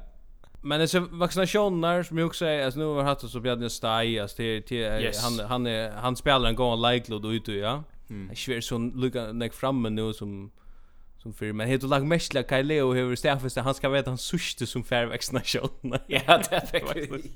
[0.62, 4.18] Men det är vaccinationer som jag också säger alltså nu har haft så Bjarne Stai
[4.18, 5.22] alltså till till yes.
[5.22, 7.84] han han är han spelar en gång like load ut ja.
[8.10, 8.28] Mm.
[8.28, 10.50] Jag svär så lucka näck framme nu som
[11.22, 14.66] som för men heter lag mestla Kai Leo hur Stefan han ska veta han suste
[14.66, 15.70] som fair vaccination.
[16.06, 17.26] ja, det är faktiskt.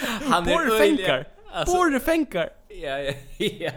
[0.30, 1.24] han är öjlig.
[1.54, 2.50] Alltså, Borde fänkar.
[2.68, 3.70] Ja, ja, ja.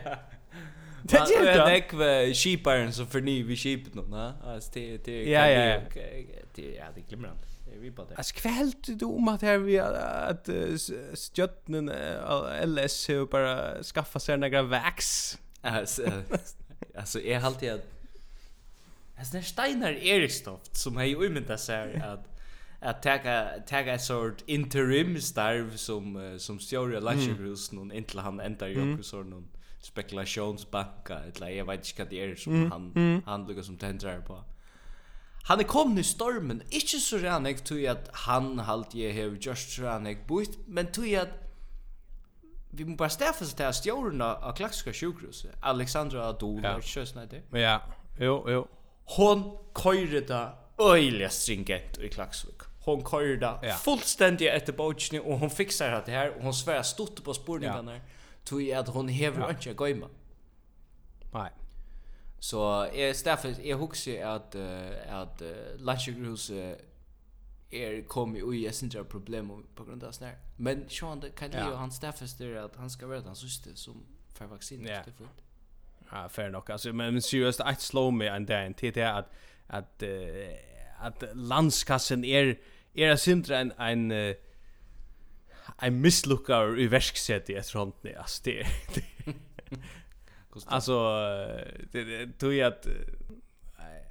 [1.03, 1.51] Det är ju inte.
[1.51, 4.33] Jag var sheeparen som förny vid sheepet nu, va?
[4.43, 5.81] Alltså det det Ja, ja.
[6.55, 7.37] Det ja, det glömmer han.
[7.81, 8.15] Vi på det.
[8.15, 10.49] Alltså kvällt du om att här vi att
[11.13, 11.91] stjötnen
[12.65, 15.37] LS har bara skaffa sig några vax.
[15.61, 16.11] Alltså
[16.95, 17.85] alltså är alltid att
[19.19, 22.36] Alltså när Steinar Erikstoft som har ju umyndat sig att
[22.79, 23.17] att ta
[23.67, 27.79] ta ett sort interim starv som uh, som stjorde Lacherhus mm.
[27.79, 29.47] någon intill han ändar ju också sån någon
[29.81, 32.71] spekulationsbanka eller jag vet inte vad det är som mm.
[32.71, 33.21] han mm.
[33.25, 34.43] han lukar som tändrar på.
[35.43, 39.37] Han er kommet i stormen, ikke så rann jag tog at han halt jeg hev
[39.39, 41.29] just rann jag bort, men tog at
[42.71, 45.45] vi må bara stäffa seg til at stjorna av klakska sjukhus.
[45.63, 46.81] Alexandra Adol, ja.
[46.81, 47.41] kösna det.
[47.53, 47.79] Ja,
[48.19, 48.67] jo, jo.
[49.15, 49.43] Hon
[49.83, 52.56] köjde det øyelig stringent i klaksvik
[52.95, 53.73] hon kör där ja.
[53.73, 58.01] fullständigt efter bogen och hon fixar det här och hon svär stort på spårningarna ja.
[58.43, 59.49] tog i att hon häver ja.
[59.49, 60.07] inte gå
[61.33, 61.51] nej
[62.39, 65.47] så är därför jag huxar att uh, att uh,
[65.77, 66.73] Lanchgrus uh,
[67.69, 71.57] är kommit och jag syns problem på grund av snär men Sean det kan ju
[71.57, 71.75] ja.
[71.75, 75.03] han staffas där att han ska vara den syster som får vaccin ja.
[75.03, 75.27] för
[76.11, 76.69] Ja, fair nok.
[76.69, 79.33] Alltså men seriöst att slå mig en then till det att
[79.67, 80.09] att uh,
[80.99, 82.59] att landskassen är
[82.97, 83.17] er en
[83.49, 84.35] en, en, en,
[85.81, 86.01] en
[86.79, 88.65] i verksett i ett rondne, alltså det
[90.65, 90.93] alltså,
[91.91, 92.87] det tror jag att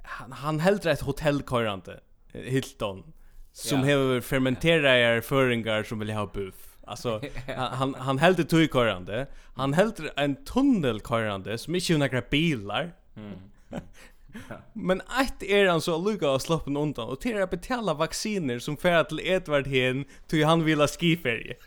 [0.03, 1.99] han, han hellre ett hotellkörande,
[2.33, 3.13] Hilton,
[3.51, 3.97] som ja.
[3.97, 6.77] har fermenterat föringar som vill ha buff.
[6.87, 9.27] Alltså han han, han hällde tujkorrande.
[9.53, 12.91] Han hällde en tunnelkorrande som inte några bilar.
[13.15, 13.33] Mm.
[14.73, 18.77] Men ett är han så lukar och sloppen undan och till att betala vacciner som
[18.77, 21.55] färd till Edvard Hen till han vill ha skiferie.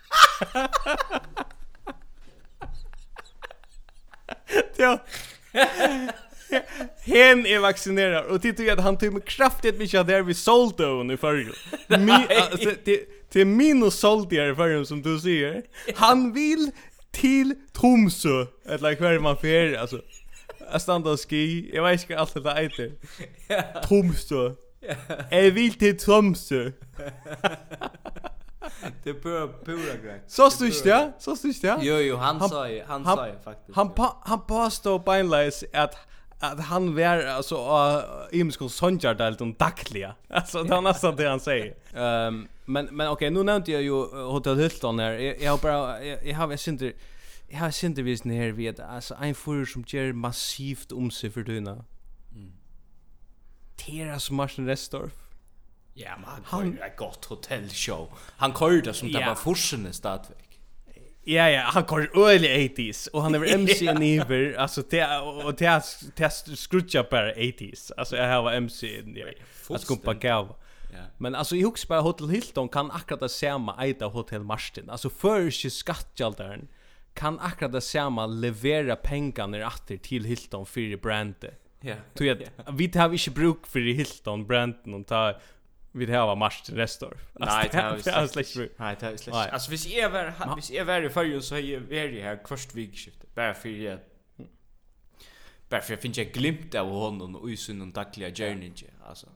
[4.76, 5.04] Ja.
[7.00, 10.86] Hen är vaccinerad och tittar ju att han tog med kraftigt mycket där vi sålde
[10.86, 11.56] hon i förrgår.
[13.32, 15.62] Det är minus såldigare förrgår som du säger.
[15.94, 16.70] Han vill
[17.10, 20.00] till Tromsø, Eller hver man fer, alltså.
[20.72, 22.90] Jeg standa og ski, jeg vet ikke alt det eiter.
[23.82, 24.48] Tromsø.
[25.30, 26.70] Jeg vil til Tromsø.
[29.04, 30.20] Det är pura pura grej.
[30.26, 31.12] Så styrst det?
[31.18, 31.78] Så styrst det?
[31.82, 33.76] Jo jo, han han sa ju, han han sa ju faktiskt.
[33.76, 33.90] Han
[34.22, 35.96] han påstod på en läs att
[36.40, 37.56] att han var alltså
[38.32, 40.14] imsko sonjar där lite dagliga.
[40.28, 41.74] Alltså det är nästan det han säger.
[41.94, 43.92] Ehm men men okej, nu nämnde jag ju
[44.32, 45.12] Hotel Hilton här.
[45.42, 46.98] Jag har bara jag har jag syns inte
[47.50, 51.42] jag har synte vis ner vid alltså en för som ger massivt om sig för
[51.42, 51.84] dyna.
[52.32, 52.52] Mm.
[53.76, 55.12] Teras Martin Restorff.
[55.94, 58.08] Ja, men han han ett gott hotellshow.
[58.36, 60.36] Han körde som det var forsen stadväg.
[61.24, 63.98] Ja ja, han kör early 80s och han är MC yeah.
[63.98, 65.06] Niver, alltså te
[65.44, 65.80] och te
[66.14, 67.92] test scrutcha 80s.
[67.96, 69.34] Alltså jag har MC Niver.
[69.68, 70.56] Att skumpa gav.
[70.92, 70.98] Ja.
[71.18, 75.50] Men alltså i Huxberg Hotel Hilton kan akkurat det samma äta Hotel Martin, Alltså för
[75.50, 76.68] sig skattjaldaren
[77.14, 81.60] kan akkurat det samma levera pengarna åter till Hilton för brandet.
[81.80, 81.94] Ja.
[82.14, 85.34] Du vet, vi har inte bruk för Hilton branden och ta
[85.92, 87.16] vi har var match till restor.
[87.32, 88.56] Nej, det har vi släckt.
[88.78, 89.36] Nej, det har vi släckt.
[89.36, 92.74] Alltså hvis jag var hvis jag var i förr så är jag var här kvart
[92.74, 93.26] vikskifte.
[93.34, 94.00] Bara för att
[95.68, 98.72] bara för jag finns jag glimt av honom och i sin dagliga journey
[99.06, 99.26] alltså.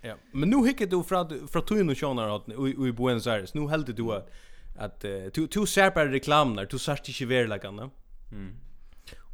[0.00, 3.54] Ja, men nu hickar du från från Tuin och Shonar och i Buenos Aires.
[3.54, 4.30] Nu helt du att
[4.76, 7.78] att uh, du du ser bara reklam där du ser inte verkligen.
[7.78, 8.56] Mm.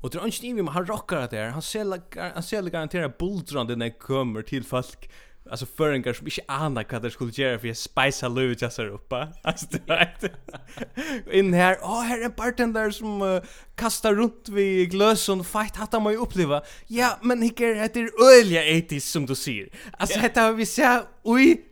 [0.00, 1.50] Och det är inte vi han rockar att det här.
[1.50, 5.10] Han säljer han ser garanterat bultrande när kommer till folk
[5.50, 8.88] alltså föringar som inte anar vad det skulle göra för jag spicea lövet jag ser
[8.88, 9.28] uppe.
[9.42, 13.42] Alltså det är In här, åh oh, här är en bartender som uh,
[13.74, 16.62] kastar runt vid glösen fight hatta man ju uppleva.
[16.86, 19.68] Ja, men hicker heter ölja 80s som du säger.
[19.98, 20.28] Alltså yeah.
[20.28, 21.64] detta har vi sett oj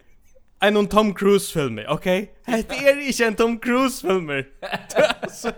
[0.60, 2.34] en om Tom Cruise film, okej?
[2.46, 4.44] Det är inte en Tom Cruise film.
[5.20, 5.52] Alltså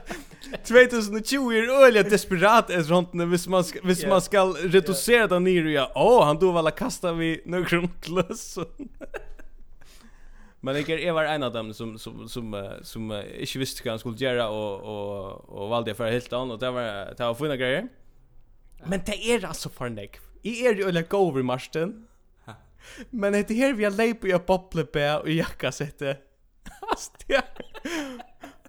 [0.64, 4.10] 2020 är öliga desperat är runt när hvis man ska, hvis yeah.
[4.10, 5.28] man ska reducera yeah.
[5.28, 5.92] den ner ja.
[5.94, 8.58] Åh, han då väl kasta vi några klöss.
[10.60, 13.92] Men jag är var en av dem som som som som uh, inte visste vad
[13.92, 17.34] han skulle göra och och och valde för helt annat och det var det var
[17.34, 17.88] fina grejer.
[18.84, 20.18] Men det är alltså för nek.
[20.42, 22.06] I är ju eller go over Marsten.
[23.10, 26.18] Men det här vi har lejp på jag bobble på och jacka sätter.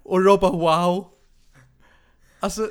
[0.02, 1.06] och ropa wow.
[2.40, 2.70] Alltså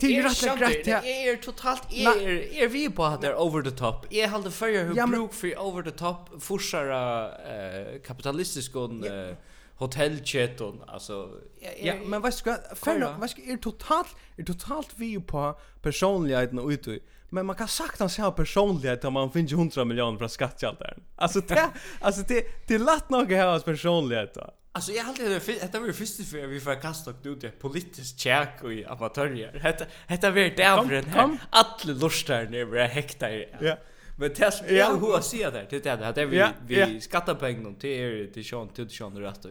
[0.00, 0.84] Det är rätt grejt.
[0.84, 4.06] Det är totalt är är vi på att det over the top.
[4.10, 9.34] Är halde för hur ja, bruk för over the top forsara eh kapitalistisk och ja.
[9.74, 11.30] hotellchatten alltså
[11.78, 16.68] ja, men vad ska för vad ska är totalt är totalt vi på personligheten och
[16.68, 16.88] ut
[17.32, 21.02] Men man kan sagt han ser personlighet om man finner 100 miljoner från skattkältaren.
[21.16, 24.50] Alltså det alltså det det lätt nog här hans personlighet då.
[24.72, 28.20] Alltså jag hade det detta var ju första för vi får kasta ut det politiskt
[28.20, 29.60] check och amatörer.
[29.62, 33.46] Detta detta var det därför här alla lustar när vi häktar.
[33.60, 33.76] Ja.
[34.16, 35.66] Men det är ju hur jag där det.
[35.70, 36.12] Det är det.
[36.12, 39.46] Det vi vi skattar pengar till till Sean till Sean rätt.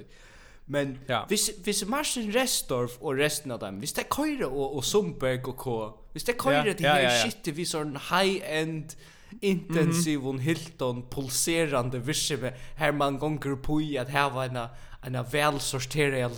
[0.70, 1.24] Men ja.
[1.28, 5.56] hvis, hvis Martin Restorff og resten av dem, hvis det køyre og, og Sundberg og
[5.58, 5.78] K,
[6.12, 7.24] hvis det køyre ja, det her ja, ja, ja.
[7.24, 8.94] shit vi sånn high-end,
[9.42, 10.42] intensiv, mm -hmm.
[10.42, 14.58] hilton, pulserande virksomhet, her man gonger på i at her var en
[15.04, 15.60] en väl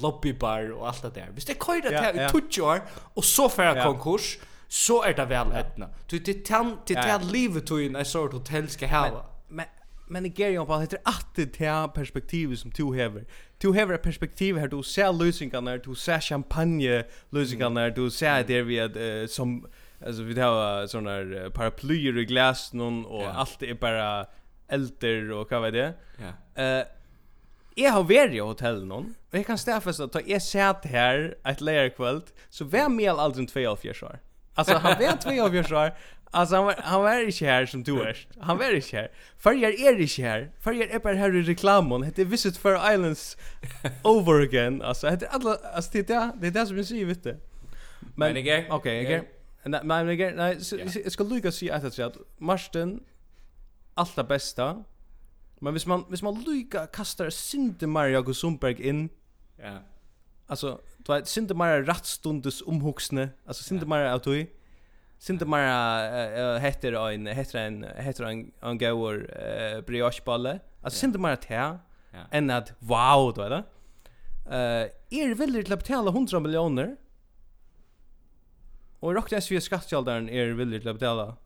[0.02, 1.32] lobbybar og alt det der.
[1.34, 2.28] Hvis det køyre kör det ja.
[2.28, 2.80] i 20 år
[3.16, 3.84] og så färra ja.
[3.84, 5.88] konkurs så er det vel etna.
[6.12, 7.18] Du det kan det ja.
[7.18, 9.10] livet du i en sort hotell skal ha.
[9.10, 9.66] Men, men
[10.12, 13.26] men det ger ju på heter att det här perspektivet som du häver.
[13.58, 18.10] Du häver ett perspektiv här du ser lösningar när du ser champagne lösningar när du
[18.12, 19.68] ser det vi uh, som
[20.06, 24.26] alltså vi har såna paraplyer i glas någon och allt är bara
[24.68, 25.94] elter och vad vet det.
[26.18, 26.64] Ja.
[26.64, 26.86] Eh
[27.78, 31.62] Jeg har vært i hotell noen, og jeg kan stedfeste at jeg satt her et
[31.64, 34.20] leierkvöld, så var med aldri två av fjørsvar.
[34.60, 35.94] Alltså han vet två av fjørsvar,
[36.32, 38.28] Alltså han var, han var inte här som du är.
[38.40, 39.12] Han var inte här.
[39.38, 40.52] Färger är inte här.
[40.60, 42.12] Färger är bara här i reklamen.
[42.16, 43.38] Det är Visit for Islands
[44.04, 44.82] over again.
[44.82, 47.38] Alltså det är alla alltså det är det är det som vi säger vet du.
[48.16, 49.24] Men okej, okej.
[49.64, 50.34] Nej, men okej.
[50.36, 50.58] Nej,
[51.04, 53.04] jag ska lycka se att att Marsten
[53.94, 54.84] allt det bästa.
[55.60, 59.10] Men hvis man hvis man lycka kastar Sinte Maria Gusumberg in.
[59.58, 59.80] Ja.
[60.48, 63.30] Alltså, du vet Sinte Maria rattstundes omhuxne.
[63.46, 64.48] Alltså Sinte Maria autoi.
[65.22, 70.60] Sinte mara heter en heter en heter en en goer brioche balle.
[70.82, 71.78] Alltså sinte mara te.
[72.32, 73.64] Än att wow då eller?
[74.46, 76.98] Eh är villigt att betala 100 miljoner.
[79.00, 81.38] Och rakt SV skattkällan är villigt att betala.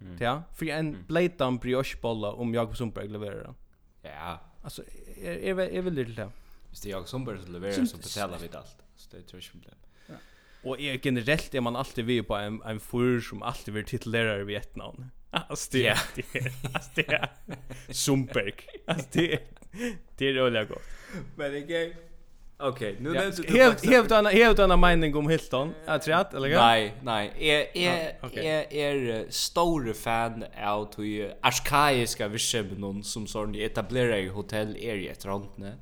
[0.00, 0.16] Mm.
[0.20, 3.54] Ja, för en blatant brioche balle om Jakob Sundberg levererar.
[4.02, 4.40] Ja.
[4.62, 4.82] Alltså
[5.22, 6.30] är är villigt till det.
[6.68, 8.82] Hvis det är Jakob Sundberg som levererar så betalar vi allt.
[8.96, 9.74] Så det tror jag inte problem.
[10.62, 14.40] Och är generellt är man alltid vid på en en fur som alltid vill titulerare
[14.40, 15.10] i Vietnam.
[15.30, 15.98] Alltså det är
[16.94, 17.30] det är
[17.92, 18.54] Sumberg.
[18.86, 19.38] Alltså det
[20.16, 20.82] det är roligt gott.
[21.36, 21.96] Men det är
[22.58, 25.74] Okej, nu nämnde du helt helt annan helt annan mening om Hilton.
[25.86, 26.48] jag tror att eller?
[26.48, 27.32] Nej, nej.
[27.38, 34.76] Är är är är stor fan av de arkaiska visionen som sån etablerar i hotell
[34.76, 35.74] är i ett rantne.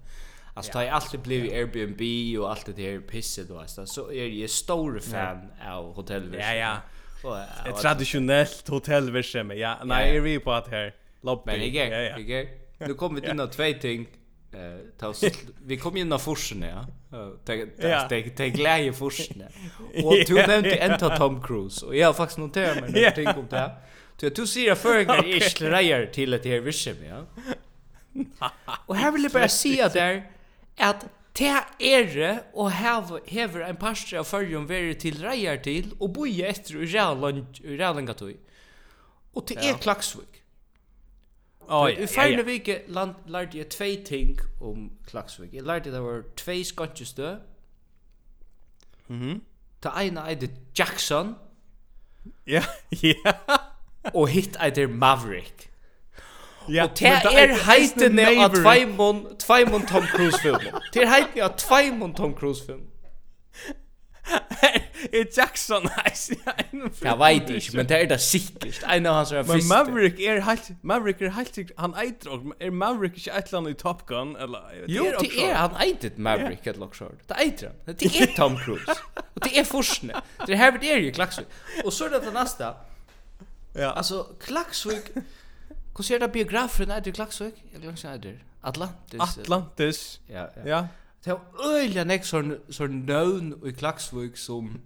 [0.54, 2.00] Alltså tar jag alltid blivit Airbnb
[2.40, 6.58] och allt det här pisset då alltså så är jag stor fan av hotellverksamhet.
[6.58, 6.80] Ja
[7.24, 7.70] ja.
[7.70, 9.58] Ett traditionellt hotellverksamhet.
[9.58, 10.94] Ja, nej, är vi på att här.
[11.20, 11.42] Lobby.
[11.46, 12.44] Men jag, ja, ja.
[12.78, 14.06] Nu kommer det några två ting.
[14.52, 14.58] Eh,
[14.98, 15.14] ta
[15.64, 16.86] vi kom ju av forsen ja.
[17.44, 17.70] Tänk
[18.08, 19.42] tänk tänk glädje forsen.
[20.04, 23.46] Och du nämnde enta Tom Cruise och jag har faktiskt noterat mig när ting om
[23.50, 23.74] det här.
[24.16, 25.40] Så du ser jag förringar i
[26.12, 27.26] till det här vischem ja.
[28.86, 30.33] Och här vill jag bara säga där
[30.78, 36.14] at te ere og hev, hever en pastor av fyrjum veri til reier til og
[36.14, 38.36] boi etter i reallengatøy.
[39.34, 40.44] Og til er klaksvik.
[41.68, 45.54] Oh, ja, I ferne ja, land, vike lærte jeg tvei ting om Klaksvik.
[45.54, 47.36] Jeg lærte det var tvei skantjestø.
[49.08, 49.40] Mm -hmm.
[49.82, 51.34] Det ene Jackson.
[52.46, 52.64] Ja,
[53.02, 53.32] ja.
[54.14, 55.70] og hitt eide Maverick.
[56.68, 61.58] Ja, og det er heitene av tveimon, tveimon Tom Cruise film Det er heitene av
[61.60, 62.86] tveimon Tom Cruise film
[65.12, 66.36] Er Jackson nice?
[67.02, 68.80] Jeg vet ikke, men det er det sikkert.
[68.88, 72.70] En av hans er Men Maverick er helt, Maverick er helt han eitir og, er
[72.70, 74.32] Maverick ikke et land i Top Gun?
[74.40, 77.28] Eller, jo, det er, han eitir Maverick et eller annet.
[77.28, 77.98] Det eitir han.
[78.00, 78.96] Det er Tom Cruise.
[79.34, 80.24] Og det er forskene.
[80.46, 81.46] Det er her vi er i Klaksvik.
[81.84, 82.72] Og så er det det neste.
[83.74, 83.92] Ja.
[83.92, 85.12] Altså, Klaksvik...
[85.96, 87.54] Hur ser det biografen är det Klaxvik?
[87.72, 88.38] Jag glömde säga det.
[88.60, 89.20] Atlantis.
[89.20, 90.20] Atlantis.
[90.26, 90.62] Ja, ja.
[90.68, 90.88] ja.
[91.24, 94.80] Det är öliga nek sån sån nön i Klaxvik som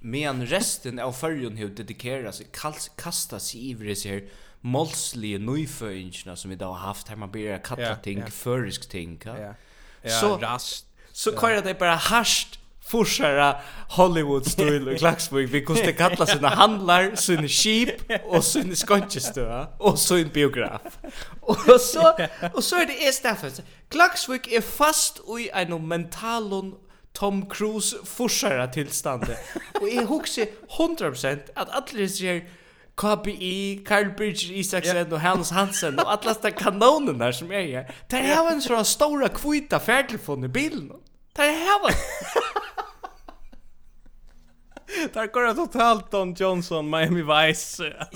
[0.00, 2.46] men resten av färjan hur dedikerar sig
[2.96, 4.24] kasta sig i det här
[4.60, 8.26] målsliga nyföringarna som vi då har haft här man börjar kalla ting, ja.
[8.26, 9.20] förisk ting.
[9.24, 9.38] Ja.
[9.38, 9.54] ja.
[10.02, 10.86] ja, Så rast.
[11.12, 12.59] Så kvar det bara harsht
[12.90, 13.60] forsara
[13.96, 19.98] Hollywood stil i Klaxburg vi kunde kalla sina handlar, sina skip och sina skontjestö och
[19.98, 20.82] sin biograf.
[21.40, 22.12] Och så
[22.54, 23.52] och så är det är Stafford.
[23.88, 26.74] Klaxburg är fast i en mentalon
[27.12, 29.36] Tom Cruise forsara tilstande.
[29.80, 30.46] Och är huxar
[30.78, 32.44] 100% att alla ser
[33.00, 35.12] KPI, Carl Bridger, Isaksen yeah.
[35.12, 37.92] og Hans Hansen og alla sta kanonene som er her.
[38.10, 40.90] Det er en sånn stora kvita færtelfon i bilen.
[41.36, 41.96] Det er her.
[45.12, 48.06] Där går det totalt Don Johnson, Miami Vice.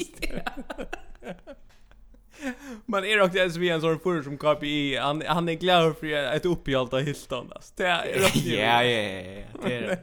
[2.87, 4.97] Man är också ens vi en sån förr som KPI.
[4.97, 7.53] Han, han är glad för ett uppehjälta Hilton.
[7.55, 7.73] Alltså.
[7.77, 8.55] Det är rökt ju.
[8.55, 9.45] Ja, ja, ja.
[9.63, 9.99] Det är.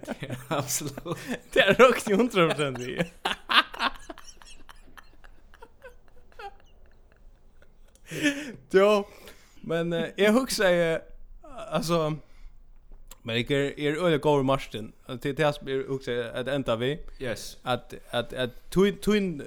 [0.47, 1.17] Absolut.
[1.53, 3.03] Det är rökt ju 100% i.
[8.71, 9.07] Jo,
[9.61, 10.99] men uh, jag huxar ju,
[11.71, 12.15] alltså...
[13.23, 14.93] Men det är er öle går Martin.
[15.21, 16.99] Till det är också att ända vi.
[17.19, 17.57] Yes.
[17.63, 19.41] Att att att twin twin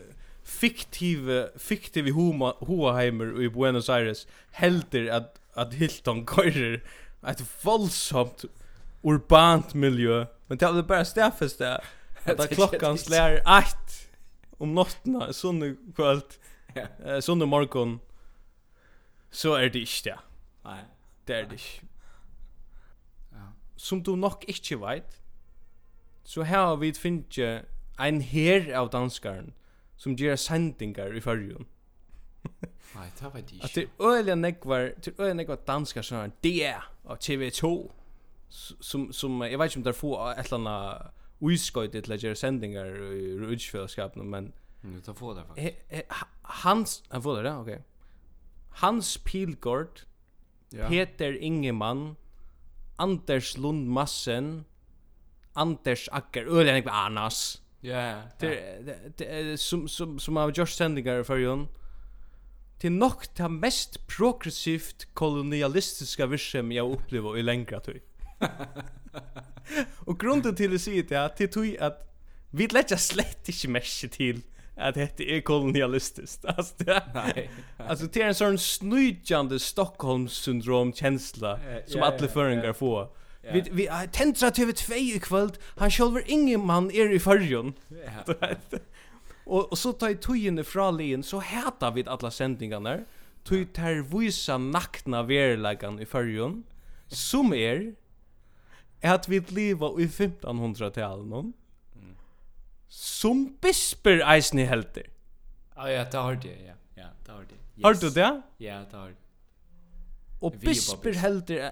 [0.44, 6.80] fiktive fiktive huma Hoheimer i Buenos Aires helter att att Hilton går
[7.26, 8.44] ett våldsamt
[9.02, 10.26] urbant miljö.
[10.46, 11.84] Men det är bara stäffest där.
[12.24, 13.62] Att det klockan slår 8
[14.58, 16.20] om natten sån kväll.
[17.04, 18.00] Eh sån morgon.
[19.30, 20.18] Så är det inte.
[20.64, 20.84] Nej,
[21.24, 21.52] det är det.
[21.52, 21.93] inte
[23.84, 25.18] som du nok ikke vet,
[26.24, 27.38] så har vi finnet
[28.00, 29.52] en her av danskaren
[30.00, 31.66] som gjør sendingar i fyrrjun.
[32.94, 33.64] Nei, det vet jeg ikke.
[33.64, 36.74] At det er øyelig nekvar, det er øyelig nekvar danskar som er det
[37.04, 37.74] og TV2
[38.80, 42.18] som, som, jeg vet ikke om det er få et eller annet uiskøyde til å
[42.22, 43.24] gjøre sendinger i
[43.56, 44.52] utfellesskapen, men
[44.84, 46.12] Nu tar få det faktiskt.
[46.62, 47.74] Hans, han får det, okej.
[47.74, 47.82] Okay.
[48.84, 50.04] Hans Pilgård,
[50.72, 50.88] ja.
[50.88, 52.16] Peter Ingemann,
[52.96, 54.64] Anders Lund Massen
[55.52, 59.56] Anders Acker Ölen Ekva Anas Ja, ja.
[59.56, 61.68] Som, som, som har gjort sendingar för fyrjon
[62.78, 68.00] Till nok ta mest progressivt kolonialistiska virsem jag upplever i längre tid.
[70.06, 72.02] Og grunden til å si det er til tøy at
[72.52, 74.42] vi lägger slett inte mest til
[74.76, 76.44] att det är kolonialistiskt.
[76.56, 77.50] Alltså det, nej.
[77.76, 83.08] Alltså det är en sån snydjande Stockholmssyndrom känsla som alla yeah, föringar får.
[83.52, 85.50] Vi vi tentra TV2 i kväll.
[85.76, 87.72] Han själver ingen man är i förrjon.
[89.46, 92.98] Och och så tar i tojen fra lien så heter vi alla sändningarna.
[93.44, 96.64] Tog tar visa nakna verläggan i förrjon
[97.08, 97.94] som är
[99.02, 101.52] att vi lever i 1500-talet någon
[102.94, 105.02] som bisper eisen i helter.
[105.76, 106.74] Ja, ja, det har det, ja.
[106.96, 107.58] Ja, det har det.
[107.76, 107.84] Yes.
[107.84, 108.42] Har du det?
[108.58, 109.16] Ja, det har det.
[110.40, 111.70] Og bisper helter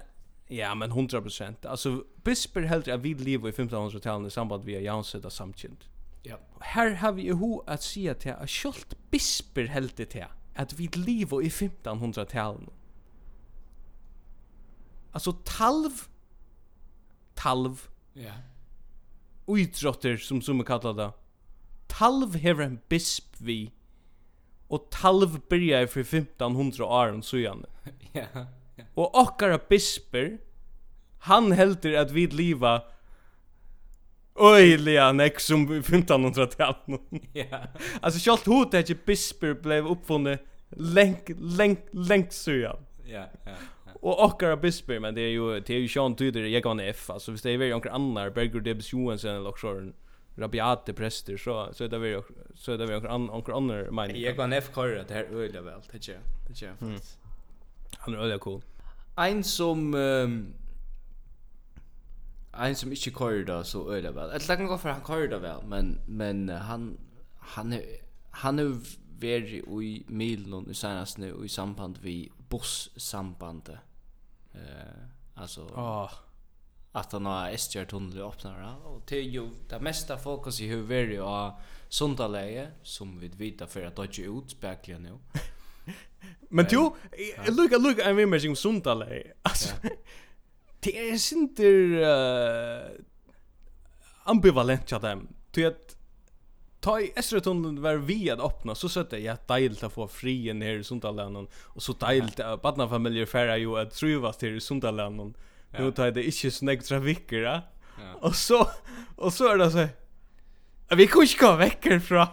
[0.49, 1.67] Ja, men 100%.
[1.67, 5.89] Alltså bisper helter att vi lever i 1500-talet i samband med Janseda samtidigt.
[6.23, 6.37] Ja.
[6.61, 11.41] Her har vi ju at att til at kjolt bisper helter til at vi lever
[11.41, 12.69] i 1500-talet.
[15.13, 15.91] Alltså talv
[17.35, 17.77] talv.
[18.15, 18.33] Ja
[19.47, 21.11] uidrotter som som vi kallar det.
[21.87, 23.71] Talv hever en bisp vi
[24.73, 27.65] og talv byrja for 1500 åren sujan.
[28.13, 28.25] Ja.
[28.33, 28.85] ja.
[28.95, 30.37] Og okkara bisper
[31.27, 32.81] han heldur at vi liva
[34.33, 37.01] Øyliga nek som 1500-talet.
[37.33, 37.67] Ja.
[38.01, 42.77] Alltså självt hotet att bisper blev uppfunnet länk, länk, länk sujan.
[43.05, 43.55] Ja, ja
[44.03, 47.09] och Ockara Bisper men det är ju det är ju Sean Tudor jag kan F
[47.09, 49.91] alltså visst det är ju några andra Berger Debs Johansson eller också
[50.35, 52.23] rabiate präster så så det är
[52.55, 55.61] så det är några andra några andra men jag kan F kör det här öliga
[55.61, 57.19] väl det är det är faktiskt
[57.97, 58.61] han är öliga cool.
[59.15, 60.53] En som um,
[62.53, 65.39] en som inte kör det så öliga väl ett lag gå för han kör det
[65.39, 66.97] väl men men han
[67.37, 67.83] han är
[68.29, 68.77] han är
[69.19, 73.79] veri i Milon i senast nu i samband vi boss sambandet
[74.53, 76.11] Eh alltså oh.
[76.91, 80.81] att han har SJ tunnel öppnar och det är ju det mesta fokus i hur
[80.81, 81.51] vi är
[81.89, 85.17] sundaläge som vi vet för att dodge ut spärkligen nu.
[86.49, 86.77] Men du,
[87.47, 89.33] look, look, I'm imagining sundaläge.
[89.41, 89.75] Alltså,
[90.79, 93.05] det är inte uh,
[94.23, 95.27] ambivalent jag dem.
[95.51, 95.82] Du att
[96.83, 100.69] ta i Esretunneln var vi att öppna så sötte jag dejligt att få frien här
[100.69, 105.33] i Sundalanden och så dejligt att badnafamiljer färra ju att trivas till i Sundalanden.
[105.79, 107.41] Nu tar det inte snägg trafiker.
[107.41, 107.61] Ja.
[108.21, 108.67] Och så
[109.15, 109.87] och så är det så
[110.95, 112.27] vi kunde inte gå väck härifrån.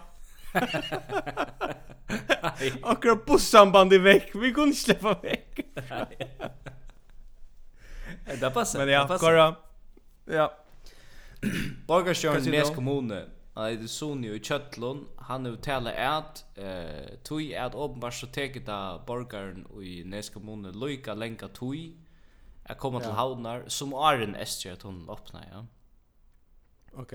[2.83, 4.31] Akkurat bussamband i väck.
[4.35, 5.59] Vi kunde inte släppa väck.
[8.39, 8.79] Det passar.
[8.79, 9.55] Men ja, korra.
[10.25, 10.57] Ja.
[11.87, 13.25] Borgarstjörn, Nes kommune.
[13.55, 18.69] Han det Sony i Kjøtlund, han er uttale at eh, tog at åpenbart så teket
[18.71, 21.75] av borgaren i Neskommunen loika lenka tog
[22.63, 23.09] at koma ja.
[23.09, 25.65] til havnar som Arjen Estjer at hun åpna, ja.
[26.93, 27.13] Ok.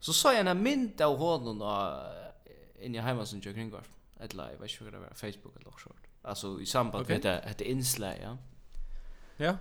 [0.00, 2.50] Så sa jeg en mynd av hånden av
[2.82, 3.86] inni heimansen Jørg Ringvar,
[4.18, 6.12] eller jeg vet ikke hva det var, Facebook eller noe sånt.
[6.28, 7.14] Altså i samband okay.
[7.16, 8.36] med det, det innslag, ja.
[9.38, 9.44] Ja.
[9.44, 9.58] Yeah.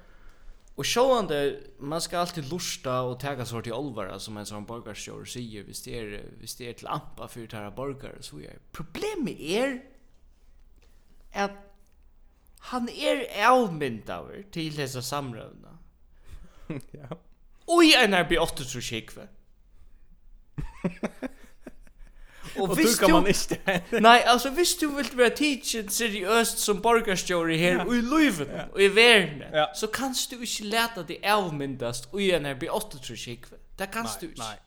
[0.78, 5.26] Og sjående, man skal alltid lusta og täga sort til olvara som en sånn borgarstjör
[5.26, 8.60] sier hvis det er, hvis det er til ampa för tæra här borgar så er.
[8.72, 9.80] problemet er
[11.34, 11.52] at
[12.60, 15.78] han er avmyndaver til till dessa samrövna.
[16.70, 17.18] ja.
[17.84, 19.28] i en er blir 8 så kikve.
[22.60, 23.82] Och visst kan man inte.
[24.00, 27.96] Nej, alltså visst du vill vara teacher seriöst som borgarstjóri här ja.
[27.96, 28.64] i Leuven ja.
[28.74, 29.44] och i världen.
[29.54, 29.72] Ja.
[29.76, 33.40] Så kanst du inte läta det avmyndast och igen är bli 8 tror jag.
[33.78, 34.42] Det kanst du inte.
[34.42, 34.58] Nej.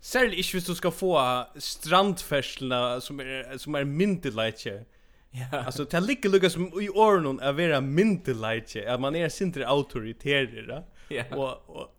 [0.00, 4.84] Särskilt inte hvis du ska få strandfärslarna som är som är myndigheter.
[5.30, 5.58] Ja.
[5.66, 8.86] Alltså det ligger lukka som i åren att vara myndigheter.
[8.86, 10.84] Att man är sinter auktoritärer.
[11.08, 11.24] Ja.
[11.36, 11.96] Och och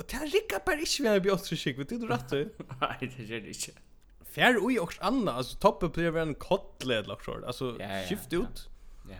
[0.00, 2.38] Och det här rikkar bara ikke vi har bjørnstrykk, vet du du rett du?
[2.80, 3.72] Nei, det gjør det ikke.
[4.30, 7.78] Fär oj och anna alltså toppe blir en kottle eller något Alltså
[8.08, 8.68] skift ut.
[9.10, 9.16] Ja.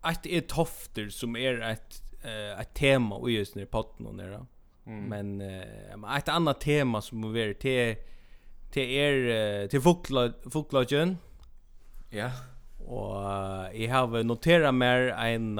[0.00, 2.02] Att är tofter som är ett
[2.60, 4.46] ett tema och just när potten och nära.
[4.84, 7.96] Men eh ett annat tema som har är till
[8.70, 11.18] till er till folkla folklagen.
[12.10, 12.30] Ja.
[12.78, 13.16] Och
[13.74, 15.58] jag har noterat mer en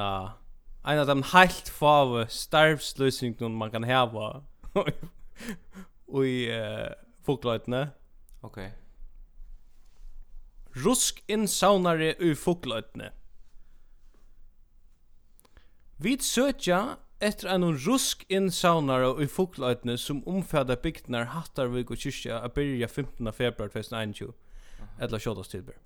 [0.84, 4.42] en av de helt få starvslösningarna man kan ha.
[6.06, 6.50] Och i
[7.24, 7.88] folklöjtene.
[8.46, 8.66] Okej.
[8.66, 8.70] Okay.
[10.84, 13.10] Rusk innsaunare u fugløytne.
[15.98, 22.48] Vi søtja etter en rusk innsaunare u fugløytne som omfæda bygdnar Hattarvik og Kyrkja a
[22.48, 23.32] byrja 15.
[23.32, 24.32] februar 2021.
[25.00, 25.80] Eller sjådast tilbyr.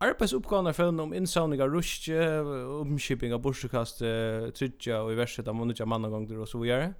[0.00, 2.14] Arbeidsopgavene for om innsavning av ruske,
[2.80, 3.98] omskipping av borsekast,
[4.54, 6.92] trydja og i verset av mannutja mannagongter og så videre.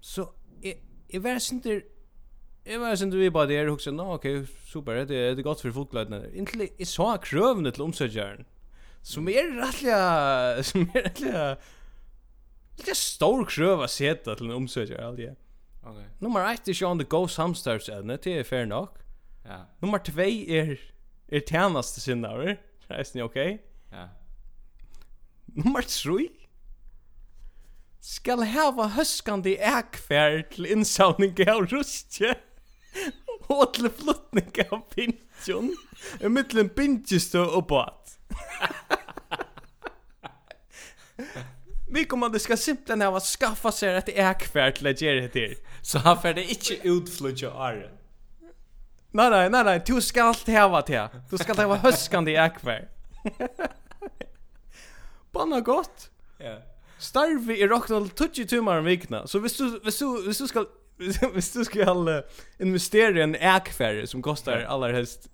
[0.00, 0.26] Så
[0.62, 0.76] jeg,
[1.12, 1.80] jeg var sinter
[2.68, 4.26] Jeg var sen du vi bara där och sen, ok,
[4.66, 6.26] super, det er det godt for fotbollen.
[6.34, 8.44] Inntil jeg så krøvene til omsorgaren.
[9.02, 11.44] Som er rettelig, som er rettelig,
[12.84, 15.30] litt stor krøv å sätta til en omsorgare aldri.
[15.82, 16.04] Okej.
[16.20, 18.98] Nummer 1 är Sean the Ghost Hamsters det er fair nok.
[19.44, 19.64] Ja.
[19.80, 20.78] Nummer 2 är
[21.28, 22.58] är tjänaste syndare.
[22.88, 23.62] Är ni okej?
[23.92, 24.08] Ja.
[25.46, 26.28] Nummer 3
[28.00, 32.36] skal hava høskandi ekfær til innsavning av rustje.
[33.46, 35.76] Och till flottning av pinjon.
[36.20, 38.18] I mitten pinjestö och båt.
[41.90, 45.28] Vi kommer att det ska simpelthen ha skaffa sig ett äkvärd till att göra det
[45.28, 45.56] till.
[45.82, 47.90] Så han färde inte utflutja Are.
[49.10, 49.82] Nej, nej, nej, nej.
[49.86, 51.08] Du ska alltid ha det.
[51.30, 52.88] Du ska alltid ha höskande äkvärd.
[55.32, 56.10] Banna gott.
[56.38, 56.58] Ja.
[56.98, 59.26] Starvi i rocknall 20 timmar om vikna.
[59.26, 60.66] Så hvis du, hvis du, hvis du skal
[61.34, 62.22] hvis du ska
[62.58, 65.30] investera i en ägfärre som kostar allra helst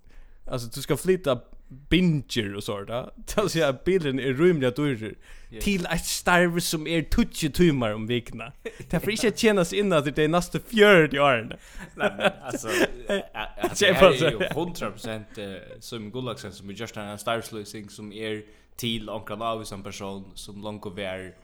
[0.47, 3.11] alltså du ska flytta binger och sånt där.
[3.27, 5.15] Tal så att bilen är rymliga du
[5.61, 8.53] till ett starv som är tutje timmar om veckorna.
[8.91, 11.53] Därför inte att tjänas in att det är nästa fjärd i åren.
[11.95, 12.69] Nej men alltså
[13.07, 18.43] det är ju 100% som gullaksen som är just en starvslösning som är
[18.77, 21.35] till omkring av som person som långt och vär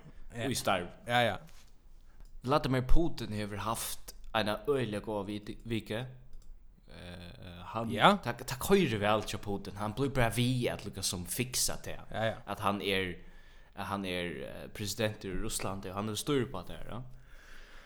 [0.48, 0.86] i starv.
[1.06, 1.38] Ja ja.
[2.42, 5.26] Vladimir Putin har haft en öjlig av
[5.62, 6.06] vike.
[6.88, 8.18] Uh, han ja.
[8.24, 9.76] tack tack höjer vi allt Putin.
[9.76, 12.00] Han blir bara vi att lycka som fixa det.
[12.12, 12.34] Ja, ja.
[12.44, 13.18] Att han är
[13.74, 17.02] att han är president i Ryssland och han är stor på det Ja?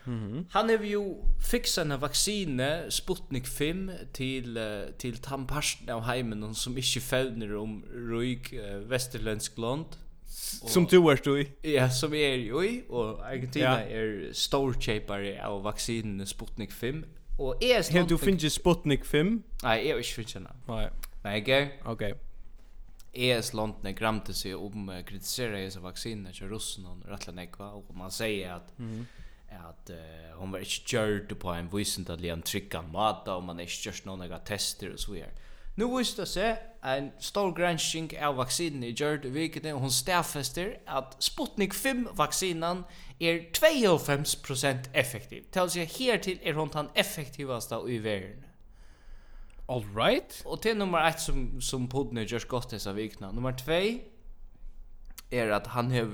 [0.07, 0.45] Mm.
[0.51, 1.15] Han har ju
[1.51, 4.59] fixat en vaccin Sputnik 5 till
[4.97, 9.85] till tamparsten av heimen som inte fällner om ruig uh, västerländsk land
[10.27, 11.45] Som du er du i?
[11.63, 14.01] Ja, som jeg er i, og Argentina ja.
[14.01, 17.03] er storkjøpere av vaksinen Sputnik 5.
[17.37, 17.97] Og jeg er snart...
[17.99, 19.33] Helt du finner Sputnik 5?
[19.63, 20.55] Nei, jeg har ikke finner henne.
[20.69, 21.11] Nei.
[21.25, 21.59] Nei, ikke?
[21.91, 22.05] Ok.
[23.15, 27.93] ES landene gramte seg om uh, kritisera disse vaksinene til russen og rettelig nekva, og
[27.95, 29.05] man sier at mm -hmm
[29.55, 33.69] at uh, hon var ikke gjørt på en visendelig en tryggan mat og man er
[33.69, 35.31] ikke gjørt noen tester og så videre.
[35.75, 39.91] Nu visste det seg en stor granskning av vaksinen i Gjørd i vikene, og hun
[39.91, 42.85] stafester at Sputnik 5-vaksinen
[43.19, 45.47] er 52% effektiv.
[45.51, 48.45] Til å si hertil er hun den effektivaste i verden.
[49.67, 50.43] All right.
[50.45, 53.33] Og til nummer 1 som, som Putin har gjort godt disse vikene.
[53.33, 53.79] Nummer 2
[55.31, 56.13] er at han har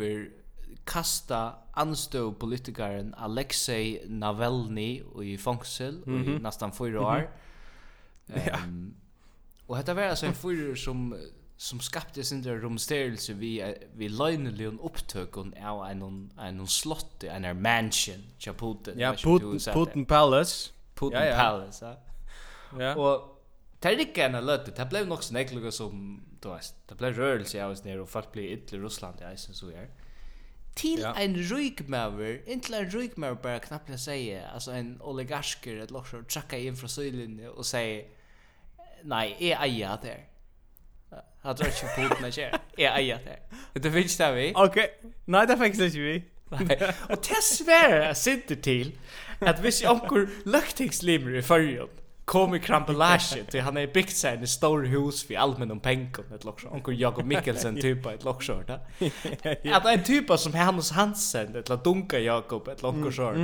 [0.88, 1.42] kasta
[1.78, 6.40] anstå politikaren Alexei Navalny i fangsel mm -hmm.
[6.40, 7.22] i nästan fyra år.
[8.28, 8.66] Mm -hmm.
[8.68, 8.94] um,
[9.66, 11.16] Och detta var alltså en fyrer som
[11.58, 17.62] som skapte sin där rumstörelse vi vi löjneligen upptökon av en en slott en en
[17.62, 21.38] mansion ja Putin ja Putin Putin Palace Putin ja, ja.
[21.38, 21.96] Palace ja,
[22.80, 22.96] ja.
[22.96, 23.42] och
[23.82, 26.02] Det rikka enn løttet, det blei nok sånn eklega som,
[26.38, 29.42] du veist, det blei rørelse av oss nere, og folk blei i Russland, ja, jeg
[29.42, 29.88] synes så er.
[30.78, 31.16] Til ja.
[31.18, 36.78] en rykmaver, inntil en rykmaver bare knapplega sier, altså en oligarsker, et loksar, trakka inn
[36.78, 38.06] fra søylinje og sier,
[39.10, 40.28] Nei, jeg eier det her.
[41.44, 42.60] Jeg tror ikke på er kjær.
[42.78, 43.82] Jeg eier det her.
[43.84, 44.52] Det finnes det vi.
[44.56, 44.78] Ok.
[45.28, 46.20] Nei, det finnes ikke vi.
[46.52, 46.78] Nei.
[47.10, 48.94] Og det svære jeg sitter til
[49.42, 51.90] at hvis jeg omgår løktingslimer i førjen,
[52.32, 56.30] kom i krampelasje til han er byggt seg en stor hus for allmenn om penken
[56.36, 58.78] et loksjå, onker Jakob Mikkelsen typa et loksjå da.
[59.02, 63.42] At en typa som Hannes Hansen, et la dunka Jakob et loksjå sjår,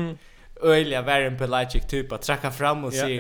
[0.63, 3.19] øyla vær en pelagic typa, trakka fram og si,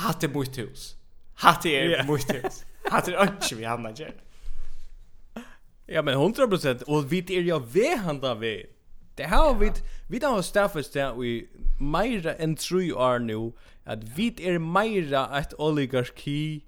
[0.00, 0.94] hatt det mot hus.
[1.34, 2.64] Hatt er är mycket hus.
[2.90, 4.12] Hatt er ikke vi hamnar där.
[5.86, 8.66] Ja, men 100% och vi är ju vi handlar vi.
[9.16, 9.72] Det har vi
[10.08, 11.48] vi har staffas det i
[11.80, 13.52] Meira and True år nu
[13.84, 16.64] att vi är Meira ett oligarki.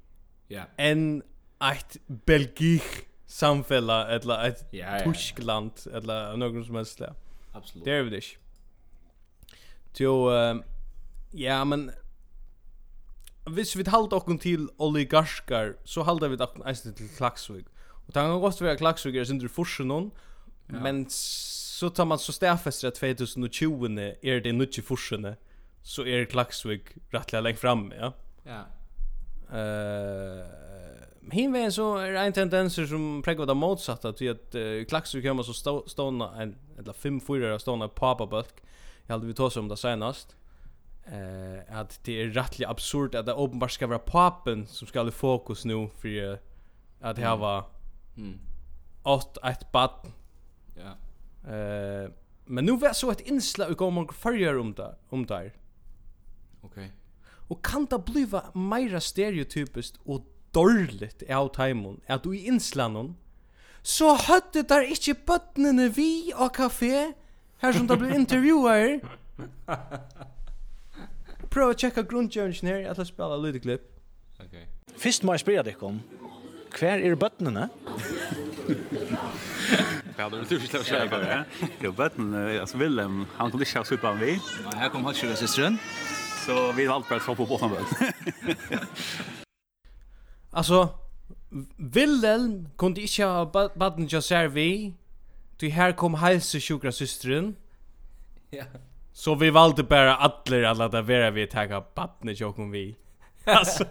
[0.48, 0.62] Ja.
[0.76, 1.22] En
[1.60, 5.12] ett belgisk samfella eller ett ja, ja.
[5.12, 7.00] Tyskland eller något som helst.
[7.52, 7.84] Absolut.
[7.84, 8.24] Det är vi det.
[9.98, 10.30] Jo,
[11.32, 11.90] ja, men
[13.50, 17.66] hvis vi halda okkur til oligarkar, så halda vi okkur eisen til Klaksvik.
[18.06, 20.12] Og det kan godt være Klaksvik er sindri forsen hon,
[20.72, 20.80] ja.
[20.80, 25.36] men så tar man så stafester at 2020 er det nutje forsene,
[25.82, 28.10] så er Klaksvik rettelig lengt fram, ja.
[28.46, 28.62] Ja.
[29.46, 30.42] Uh,
[31.30, 35.46] hin vegin så er ein tendenser som preggar det motsatta til at uh, Klaksvik kommer
[35.46, 35.54] så
[35.86, 38.62] ståna en, eller fem fyrer ståna papabölk.
[39.06, 40.34] Jeg hadde vi tås om det senast
[41.06, 45.10] eh att det är rättligt absurt att det uppenbart ska vara papen som ska ha
[45.10, 46.38] fokus nu för
[47.00, 47.64] att det var
[48.16, 48.38] mm.
[49.02, 50.12] åt ett bad.
[50.74, 50.92] Ja.
[51.52, 52.10] Eh
[52.46, 55.52] men nu var så ett inslag och kommer förra om det om där.
[56.60, 56.92] Okej.
[57.48, 62.46] og Och kan det bliva mera stereotypiskt och dårligt i av timon at du i
[62.46, 63.16] inslanon
[63.82, 67.12] så hade där inte bötnene vi och kafé
[67.58, 69.00] her som det blir intervjuer
[71.56, 73.88] prøv å tjekka grunngjøringen her, jeg tar spela klipp.
[74.42, 74.56] Ok.
[75.00, 76.00] Fyrst må jeg spørre deg om,
[76.76, 77.68] hver er bøttene?
[80.16, 81.38] Ja, det tror ikke jeg var det.
[81.84, 84.36] Jo, bøttene, altså Willem, han kunne ikke ha suttet han vi.
[84.76, 85.78] Her kom hans kjøres søsteren.
[86.46, 89.16] Så vi valgte bare å få på båten bøtt.
[90.56, 90.86] Altså,
[91.78, 93.44] Willem kunde ikke ha
[93.76, 94.76] baden til å serve i,
[95.60, 97.54] til her kom helse sjukra systeren.
[98.54, 98.68] Ja.
[99.16, 102.96] Så vi valde bara alla alla där vera vi tagga barnet jokum vi.
[103.44, 103.84] Alltså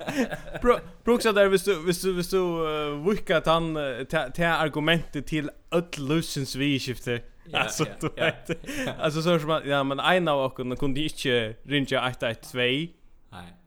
[1.04, 5.50] bro där visst du visst du visst du uh, vuckat han uh, till argumentet till
[5.72, 7.22] öll lusens vi skifte.
[7.46, 8.56] Ja, alltså ja, ja,
[8.86, 8.92] ja.
[9.00, 12.54] alltså så som ja men en av oss kunde inte ringa 112.
[12.54, 12.88] Nej.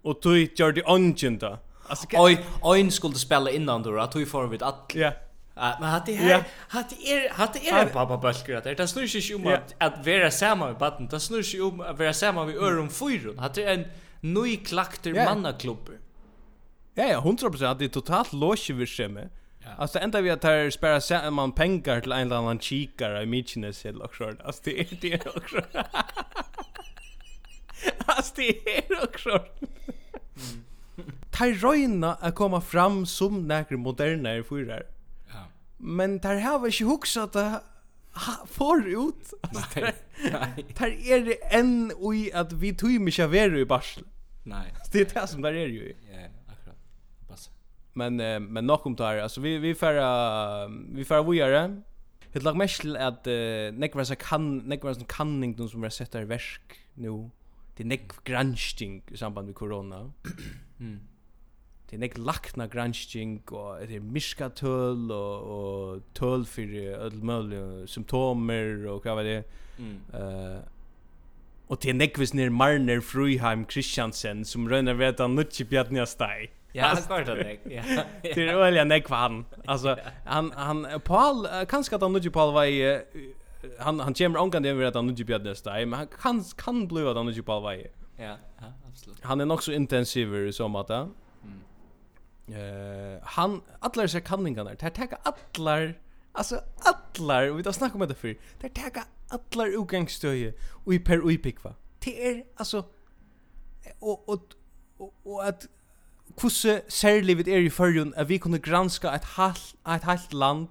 [0.03, 1.59] Och tog Jordi Ongen då.
[1.89, 4.93] Alltså oj oj skulle spela innan då att vi får vid att.
[4.95, 5.13] Ja
[5.81, 9.75] men hade här hade er hade er pappa bölker att det snurrar sig om att
[9.79, 13.39] att vara samma med batten det snurrar sig om att vara samma med öron fyrron
[13.39, 13.85] hade en
[14.21, 15.91] ny klakter mannaklubb
[16.95, 19.29] ja ja 100% det är totalt losch vi skämmer
[19.77, 23.27] Alltså ända vi att här spara sig man pengar till en eller annan kikare i
[23.27, 24.35] Michines eller också.
[24.45, 25.61] Alltså det är det också.
[28.07, 29.45] Alltså det är också.
[31.31, 34.83] Tar röjna att komma fram som näkre moderna fyrar.
[35.79, 37.61] Men där har vi ju huxat det
[38.47, 39.33] förut.
[39.53, 39.95] Nej.
[40.79, 44.05] Där är det en oj att vi tog ju mycket värre i barsel.
[44.45, 44.75] Nej.
[44.93, 45.95] Det är det som där är ju.
[46.13, 46.19] Ja,
[46.53, 46.77] akkurat.
[47.29, 47.51] Pass.
[47.93, 48.17] Men
[48.53, 51.83] men nog om där alltså vi vi färra vi färra vi gör
[52.33, 53.27] Det lag mest att
[53.73, 57.31] nekvasa kan nekvasa kanning de som har sett där verk nu.
[57.77, 60.13] Det nekv granskning i samband med corona.
[60.81, 61.01] Mm
[61.91, 67.23] det är nek lakna granskning och det är miska tull och, och töl för öll
[67.23, 69.45] möjliga symptomer och vad var det
[69.79, 70.01] mm.
[70.15, 70.59] uh,
[71.67, 76.51] och det är nek ner Marner Fruheim Christiansen som rönnar vet han nutchi bjadnia stai
[76.73, 77.59] Ja, han kvar det.
[77.75, 77.83] Ja.
[78.23, 79.45] Det är väl jag för han.
[79.67, 83.01] Alltså han han Paul kanske att han nutchi Paul var i
[83.79, 86.89] han han kommer ankan det över att han nutchi bjadnia stai men han kan kan
[86.89, 87.87] blöda han nutchi Paul var i.
[88.17, 89.19] Ja, ja, absolut.
[89.23, 91.09] Han är nog så intensiv i så matta.
[92.53, 95.99] Eh han alla dessa kanningarna där tar allar
[96.33, 100.99] alltså allar och vi tar snacka om det för där tar allar utgångsstöje och i
[100.99, 101.57] per uipik.
[101.99, 102.85] Det är alltså
[103.99, 104.55] och och
[105.23, 105.67] och att
[106.37, 110.69] kusse särlivet är i förrun att vi kunde granska ett halt ett halt land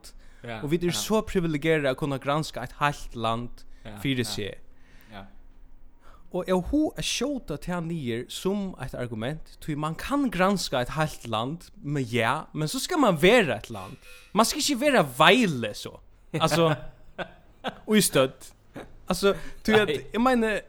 [0.63, 3.49] och vi är så privilegierade att kunna granska ett halt land
[4.01, 4.59] för det sig.
[6.32, 10.82] Og jeg ho er sjåta til han nyer som et argument, tog man kan granska
[10.84, 13.95] et halvt land med ja, men så skal man være et land.
[14.34, 15.95] Man skal ikke være veile så.
[16.34, 16.75] Altså,
[17.88, 18.51] og i støtt.
[19.07, 20.59] Altså, tog at, jeg mener,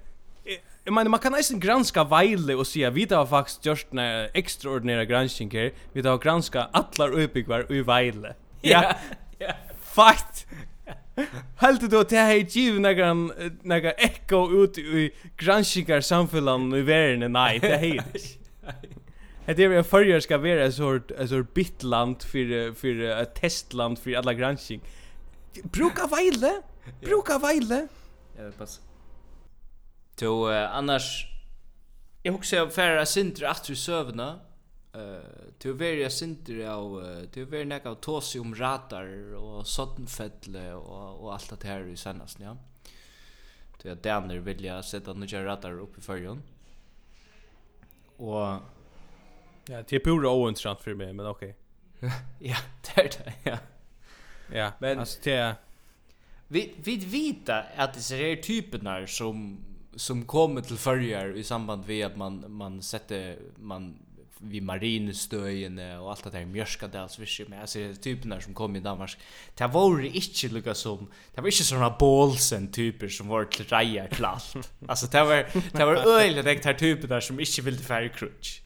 [0.88, 5.04] jag menar man kan nästan granska Vejle och säga vi har faktiskt gjort en extraordinära
[5.04, 5.50] granskning.
[5.92, 8.34] Vi har granska alla uppbyggvar i Vejle.
[8.62, 8.96] Ja.
[9.38, 9.52] Ja.
[9.82, 10.46] Fakt.
[11.56, 13.14] Helt du att det här giv några
[13.62, 18.04] några echo ut i granskningar samfällan i världen nej det här
[19.46, 23.98] Det är väl förr ska vara en sort en sort bitland för för ett testland
[23.98, 24.80] för alla granskning.
[25.62, 26.62] Bruka veile.
[27.00, 27.88] Bruka veile.
[28.36, 28.84] Ja, det passar.
[30.16, 31.26] Så annars
[32.22, 34.40] jag husar jag färra sinter att du sövna
[34.98, 35.20] Uh,
[35.58, 41.20] till varje være av, uh, til å være av tåsi om radar og sottenfettle og,
[41.22, 42.56] og alt det här i senast ja.
[43.78, 46.42] Til at daner vilja sette noen radar upp i förjon.
[48.18, 48.60] Og...
[49.68, 51.42] Ja, det är pura ointressant för meg, men ok.
[52.38, 53.58] ja, det är det, ja.
[54.52, 55.54] Ja, men alltså det.
[56.48, 59.58] Vi, vi vet at disse her typerna som,
[59.96, 64.07] som kommer til förjar i samband med at man, man sätter, man
[64.40, 69.16] vi marinestøyene og alt det der Mjørskadalsvisje med altså typen der som kom i Danmark
[69.58, 74.06] det var ikke lukka som det var ikke sånne Bålsen typer som var til reia
[74.12, 77.78] til alt altså det var det var øyelig det her typen der som ikke ville
[77.90, 78.62] færre krutsk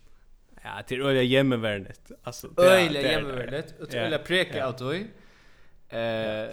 [0.64, 5.08] ja det er øyelig hjemmeværnet altså øyelig hjemmevernet og det øyelig preke av tøy
[5.92, 6.48] Eh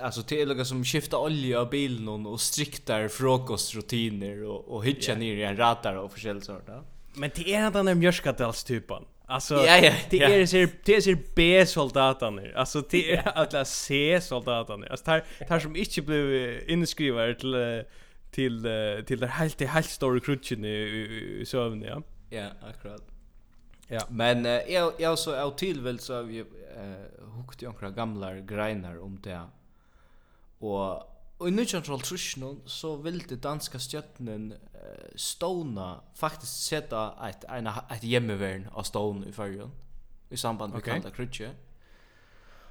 [0.00, 5.36] alltså till några som skiftar olja av bilen och striktar frukostrutiner och och hitchar ner
[5.36, 6.64] i en radar och försäljsort.
[6.66, 6.84] Ja.
[7.14, 9.04] Men det är den där mjörskadalstypen.
[9.26, 12.42] Alltså ja, ja, det är ser det ser B soldaterna.
[12.56, 14.86] Alltså det är alla C soldaterna.
[14.86, 17.84] Alltså tar tar som inte blev inskrivna till
[18.30, 18.62] till
[19.06, 22.02] till det helt det helt stora krutchen i sövn ja.
[22.30, 23.02] Ja, akkurat.
[23.88, 24.00] Ja.
[24.10, 26.44] Men uh, jag jag så av tillväl så har vi eh
[26.84, 29.42] uh, hukt några gamla greiner om det.
[30.58, 38.02] Och Og i 1912 så ville danska stjärnen uh, stona faktiskt sätta ett en ett
[38.02, 39.70] hjemmevern av stone i fyrjun,
[40.30, 40.94] i samband med okay.
[40.94, 41.54] kanta krutje.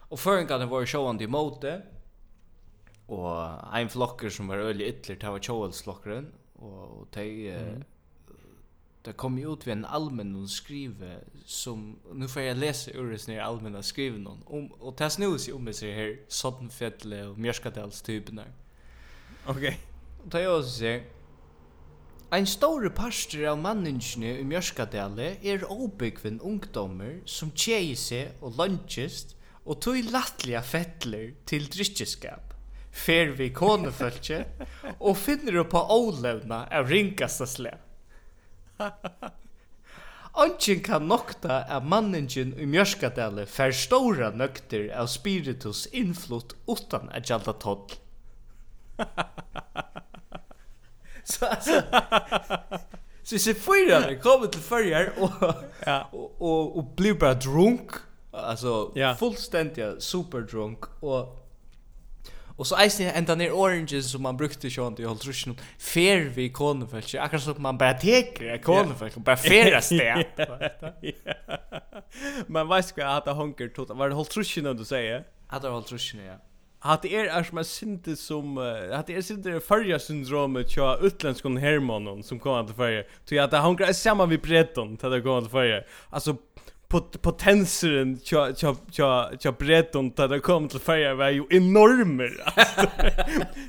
[0.09, 1.81] Og føringarna var showande i mode
[3.07, 7.83] och en flocker som var øylig ytler, det var tjåelsflokkeren, och, och de, mm
[9.07, 13.19] det kom ju ut vid en allmän skrive som nu får jag läsa ur det
[13.19, 17.27] snär allmänna skriven någon om och det snus sig om det ser här sådant fettle
[17.27, 18.41] och mjörskadels typen
[19.45, 19.57] Okej.
[19.57, 19.75] Okay.
[20.23, 21.03] Och det jag ser
[22.29, 29.37] Ein stóru pastor av manninginu i Mjørskadali er óbyggvin ungdommer som tjeji seg og lunchist
[29.63, 32.51] og tog lattliga fettler til drykkjeskap.
[32.91, 34.43] Fer vi konefølge
[34.99, 37.77] og finnur upp á ólevna av ringasta.
[40.37, 47.29] Ongen kan nokta av manningen i Mjørskadale fer stora nøkter av spiritus innflutt utan at
[47.29, 47.87] gjalda toll.
[51.31, 51.81] så altså,
[53.23, 55.31] så hvis jeg fyrer kommer til fyrjar og,
[55.85, 55.97] ja.
[56.13, 57.97] og, og, og blir bara drunk,
[58.33, 59.13] altså ja.
[59.17, 61.33] fullstendig superdrunk, og
[62.57, 66.49] Och så eisen ända ner oranges som man brukte sjön till håll truschen fer vi
[66.49, 67.15] konfekt.
[67.15, 70.25] Akkurat som man bara teker konfekt och bara fära stä.
[72.47, 73.89] Men vad ska jag ha hunker tot?
[73.89, 75.23] Var det håll truschen du säger?
[75.47, 76.33] Att det håll truschen ja.
[76.79, 78.57] Att det är som man synte som
[78.93, 83.03] att det är synte förra syndromet tja utländskon hermanon som kommer till förra.
[83.25, 85.83] Så att det hunkar samma vi bretton till det kommer till förra.
[86.09, 86.37] Alltså
[86.87, 92.31] pot potensen tja tja tja tja breton ta det kom till färja var ju enormer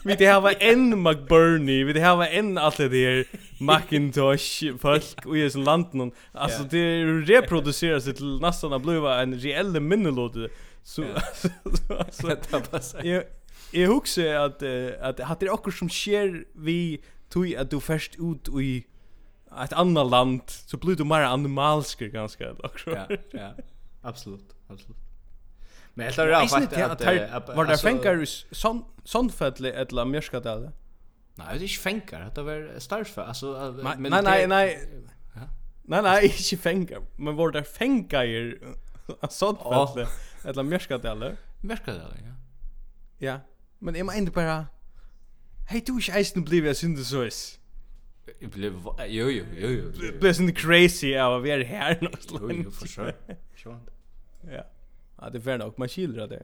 [0.05, 3.25] vi det här var en McBurney vi det här var en allt det där
[3.59, 9.81] Macintosh folk och i sån landen alltså det reproduceras till nästan att bli en reell
[9.81, 10.33] minnelåt.
[10.83, 11.05] Så
[12.11, 12.37] så
[13.03, 13.25] jag
[13.73, 14.63] jag huxar att
[15.01, 18.85] att hade det också som sker vi tog att du först ut i
[19.65, 22.91] ett annat land så blir du mer animalsk ganska också.
[22.91, 23.51] Ja, ja.
[24.03, 24.97] Absolut, absolut.
[25.95, 28.15] Men helt är jag faktiskt att var det fänkar
[28.55, 30.71] sån sån fälle eller mjörskadal.
[31.35, 32.31] Nej, det är fänkar.
[32.35, 34.91] Det var starfa alltså men Nej, nej, nej.
[35.83, 37.03] Nej, nej, inte fänkar.
[37.17, 38.61] Men var det fänkar ju
[39.31, 40.09] sån fälle
[40.45, 41.37] eller mjörskadal.
[41.61, 42.33] Mjörskadal, ja.
[43.19, 43.41] Ja,
[43.79, 44.67] men jag menar bara
[45.69, 47.59] Hej, du är ju eisen blivit jag synd så is.
[48.39, 48.73] Jag blev
[49.09, 49.91] jo jo jo jo.
[50.01, 52.41] Det blev sån crazy av vi är här någonstans.
[52.41, 53.15] Jo jo för sure.
[53.57, 53.91] Skönt.
[54.51, 54.65] Ja.
[55.21, 56.43] Ja, det är nog man skildrar det.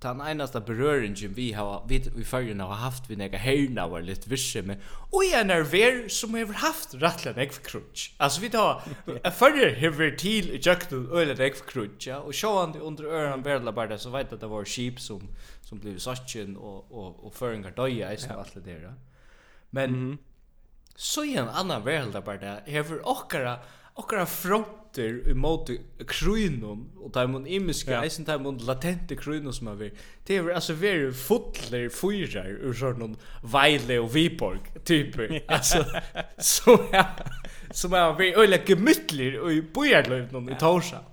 [0.00, 4.30] Den enaste beröringen vi har vi vi förrän har haft vi några hörna var lite
[4.30, 4.76] visse med
[5.10, 8.10] och jag nerver som har haft rattla ek för crutch.
[8.16, 8.82] Alltså vi tar
[9.22, 13.42] en förr hever till jukt och öl för crutch ja och så han under öron
[13.42, 15.28] värdla bara så vet att det var sheep som
[15.62, 18.94] som blev sachen och och och förringar döja i så allt det där.
[19.70, 20.18] Men mm -hmm
[21.00, 23.58] så i en annan världabarda hever okkara
[23.94, 25.70] okkara fronter emot
[26.08, 28.04] krynon och där man imiska ja.
[28.04, 29.92] eisen där man latente krynon som över
[30.26, 35.16] det är alltså very fotler fyrar ur sån vejle och viborg typ
[35.50, 35.84] alltså
[36.38, 37.06] så ja
[37.70, 41.04] som är vi öle gemütlig och i bojarlöv någon i torsa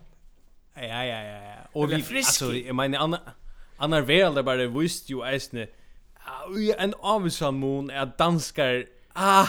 [0.76, 1.56] ja ja ja ja.
[1.72, 3.20] Och vi alltså jag menar annan
[3.78, 9.48] annan världabarda visst ju Ja, en avsanmon är danskar ah!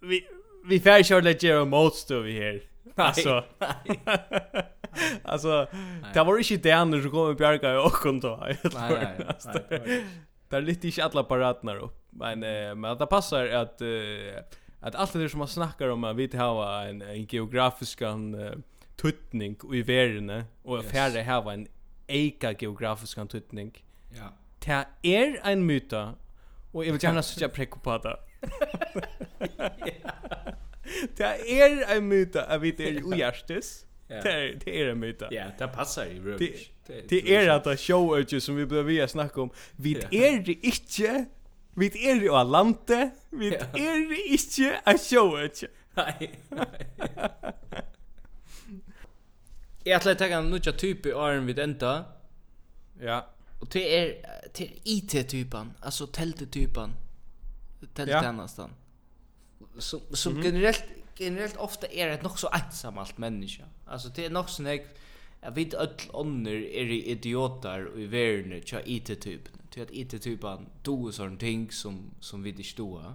[0.00, 0.26] vi
[0.64, 2.62] vi fär kör lite Jero Motes vi här.
[2.94, 3.44] Alltså.
[5.22, 5.68] alltså
[6.14, 8.38] det var inte det andra som kom i Bjarka i kom då.
[8.40, 10.04] Nej nej.
[10.48, 11.90] Där lite inte alla paraterna då.
[12.10, 12.40] Men
[12.80, 13.82] men det passar att
[14.80, 16.38] att allt det som man snackar om vi vill
[16.88, 18.64] en en geografisk en
[18.96, 21.68] tutning i världen och färre var en
[22.06, 23.84] eka geografisk tutning.
[24.10, 24.32] Ja.
[24.58, 26.14] Det är en myta
[26.72, 28.16] och jag vill gärna söka prekopata.
[31.18, 33.86] Det er en myta at vi er ugjærstis.
[34.08, 35.28] Det är det er en myta.
[35.32, 36.70] Ja, det passar i rövs.
[37.10, 39.50] Det er at det show som vi behöver via snakka om.
[39.76, 41.26] Vi er det ikke,
[41.76, 45.38] vi er det av landet, vi er det ikke av show
[45.96, 46.64] Nei, nei.
[49.86, 51.92] Jeg ætla å tenke en nødja type åren vid enda.
[53.00, 53.20] Ja.
[53.60, 54.12] Og det er,
[54.56, 56.92] det er IT-typen, altså teltetypen
[57.94, 58.70] tältjänsten.
[59.58, 59.80] Ja.
[59.80, 60.84] Som, som mm generellt
[61.18, 63.64] generellt ofta är det nog så ensamt människa.
[63.86, 64.86] Alltså det är nog sån jag
[65.40, 69.40] jag vet att onner är idioter i världen tja IT typ.
[69.70, 73.14] Till att IT typen då sån ting som som vi inte står.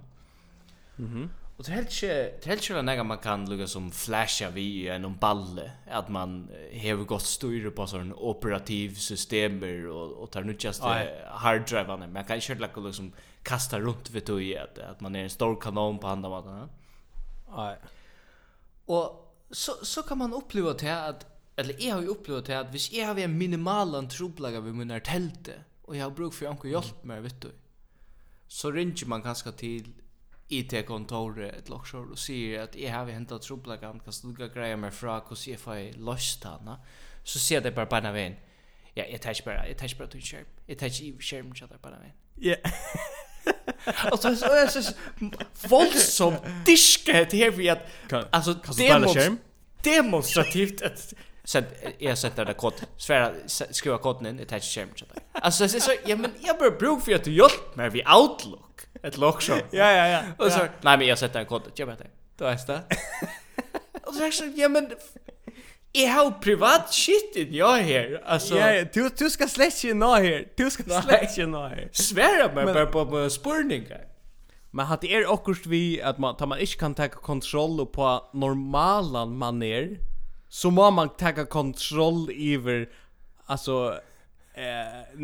[0.96, 1.30] Mhm.
[1.56, 4.50] Och det är helt inte, det är helt inte när man kan lugga som flasha
[4.50, 10.30] vi en om balle att man har gått styr på sån operativ systemer och och
[10.30, 10.82] tar nu just
[11.28, 13.12] hard drive man kan inte lukka liksom,
[13.44, 16.68] kastar runt vid tog att, att man är en stor kanon på andra maten.
[17.56, 17.76] Nej.
[18.84, 21.26] Och så, så kan man uppleva till att
[21.56, 25.52] eller jag har ju upplevt att hvis jag har en minimal antroplaga vid mina tälte
[25.82, 27.52] och jag har bruk för anka hjälp med vet du.
[28.46, 29.92] Så ringer man kanske till
[30.48, 35.22] IT-kontoret ett lockshore och säger att jag har hämtat troplaga kan stugga grejer med fra
[35.28, 36.76] hur jag för löst henne.
[37.24, 38.36] Så ser det bara bara vägen.
[38.94, 40.46] Ja, jag tar bara, jag tar bara till skärm.
[40.66, 42.16] Jag tar i skärm så där bara vägen.
[42.34, 42.56] Ja
[43.84, 44.92] alltså så är så
[45.68, 47.86] våldsamt disket här vi att
[48.30, 49.16] alltså demos
[49.82, 51.14] demonstrativt att
[51.44, 51.64] sen
[51.98, 55.22] jag sätter det kort svära skriva koden in i touch skärm så där.
[55.32, 59.16] Alltså så så ja men jag bara bruk för att hjälp mig vi outlook ett
[59.16, 59.52] lock så.
[59.52, 60.22] Ja ja ja.
[60.38, 62.10] Och så nej men jag sätter en kort jag vet det.
[62.36, 62.80] Då är det.
[64.02, 64.90] Och så ja men
[65.96, 68.22] Jag har privat shit in jag här.
[68.24, 70.48] Alltså Ja, du du ska släcka nå här.
[70.56, 71.88] Du ska släcka nå här.
[71.92, 74.00] Svära mig på på, på spurningar.
[74.70, 79.26] Men hade er också vi att man tar man inte kan ta kontroll på normala
[79.26, 79.98] maner
[80.48, 82.88] så må man ta kontroll över
[83.46, 84.00] alltså
[84.54, 85.22] eh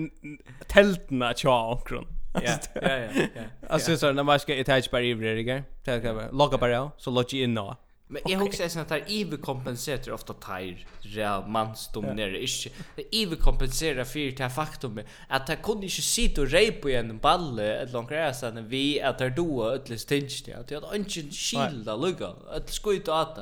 [0.66, 2.07] tältna tja omkring.
[2.35, 2.41] Ja,
[2.75, 2.99] ja,
[3.35, 3.43] ja.
[3.68, 7.11] Alltså så när man ska ett hatchbar i det, Ta kan vara logga bara så
[7.11, 7.77] logga in då.
[8.13, 8.67] Men jag okay.
[8.67, 12.73] också att det här Eve kompenserar ofta tar real mansdominerade yeah.
[12.97, 16.95] Det Eve kompenserar för det här faktum att han kunde inte sitta och repa i
[16.95, 20.55] en balle ett långt resa när vi att det då ödla stinch det.
[20.55, 22.29] Att det hade inte skilda lugga.
[22.51, 23.39] Att skjuta och att.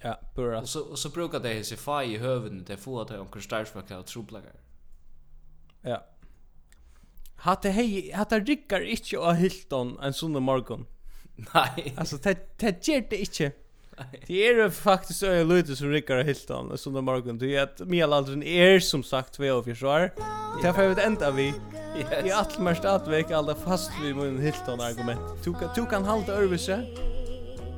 [0.00, 0.60] Ja, bra.
[0.60, 3.42] Och så, och så brukar det sig fai i hövden det få att han kan
[3.42, 4.54] starka och trubblagar.
[5.82, 6.06] Ja.
[7.36, 10.86] Hatte hej, hatte Rickard inte av Hilton en sån morgon.
[11.54, 11.94] Nej.
[11.96, 13.52] Alltså det det ger det inte.
[14.26, 17.80] Det är ju faktiskt öh Lutus som Rickard Hilton och såna morgon det är att
[17.80, 20.12] Mia Laldren är som sagt två av år.
[20.62, 21.54] Det får vi ända vi.
[22.24, 25.20] I allt mest att vecka alla fast vid min Hilton argument.
[25.44, 26.96] Du kan du kan hålla över sig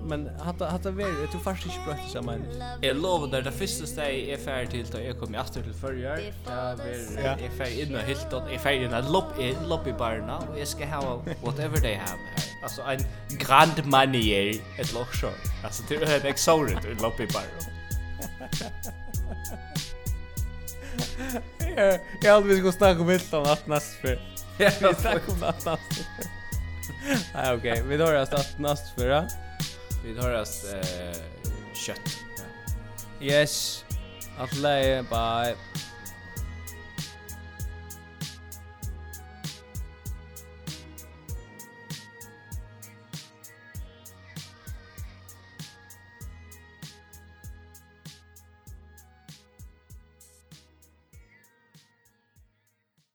[0.08, 2.44] men hatta hatta ver du fast ikkje brøtt saman.
[2.82, 5.74] Eg lovar der det fyrste steg er fer til då eg kom i aftur til
[5.80, 6.22] førjar.
[6.46, 9.86] Ta ver eg fer inn og helt og eg fer inn og lopp i lopp
[9.86, 12.18] i barna og eg skal hava whatever they have.
[12.62, 13.04] Altså ein
[13.38, 15.34] grand manier et lokshor.
[15.64, 17.70] Altså det er eg sauret i lopp i barna.
[21.76, 24.20] Ja, jag hade vi skulle snacka om Hilton annat nästa för.
[24.58, 26.04] Ja, vi snackar om annat nästa.
[27.34, 27.82] Nej, okej.
[27.82, 29.26] Vi drar alltså nästa för.
[30.04, 31.16] Vi tar oss eh,
[31.74, 32.18] kött.
[33.20, 33.84] Yes.
[34.38, 35.56] Atle, bye.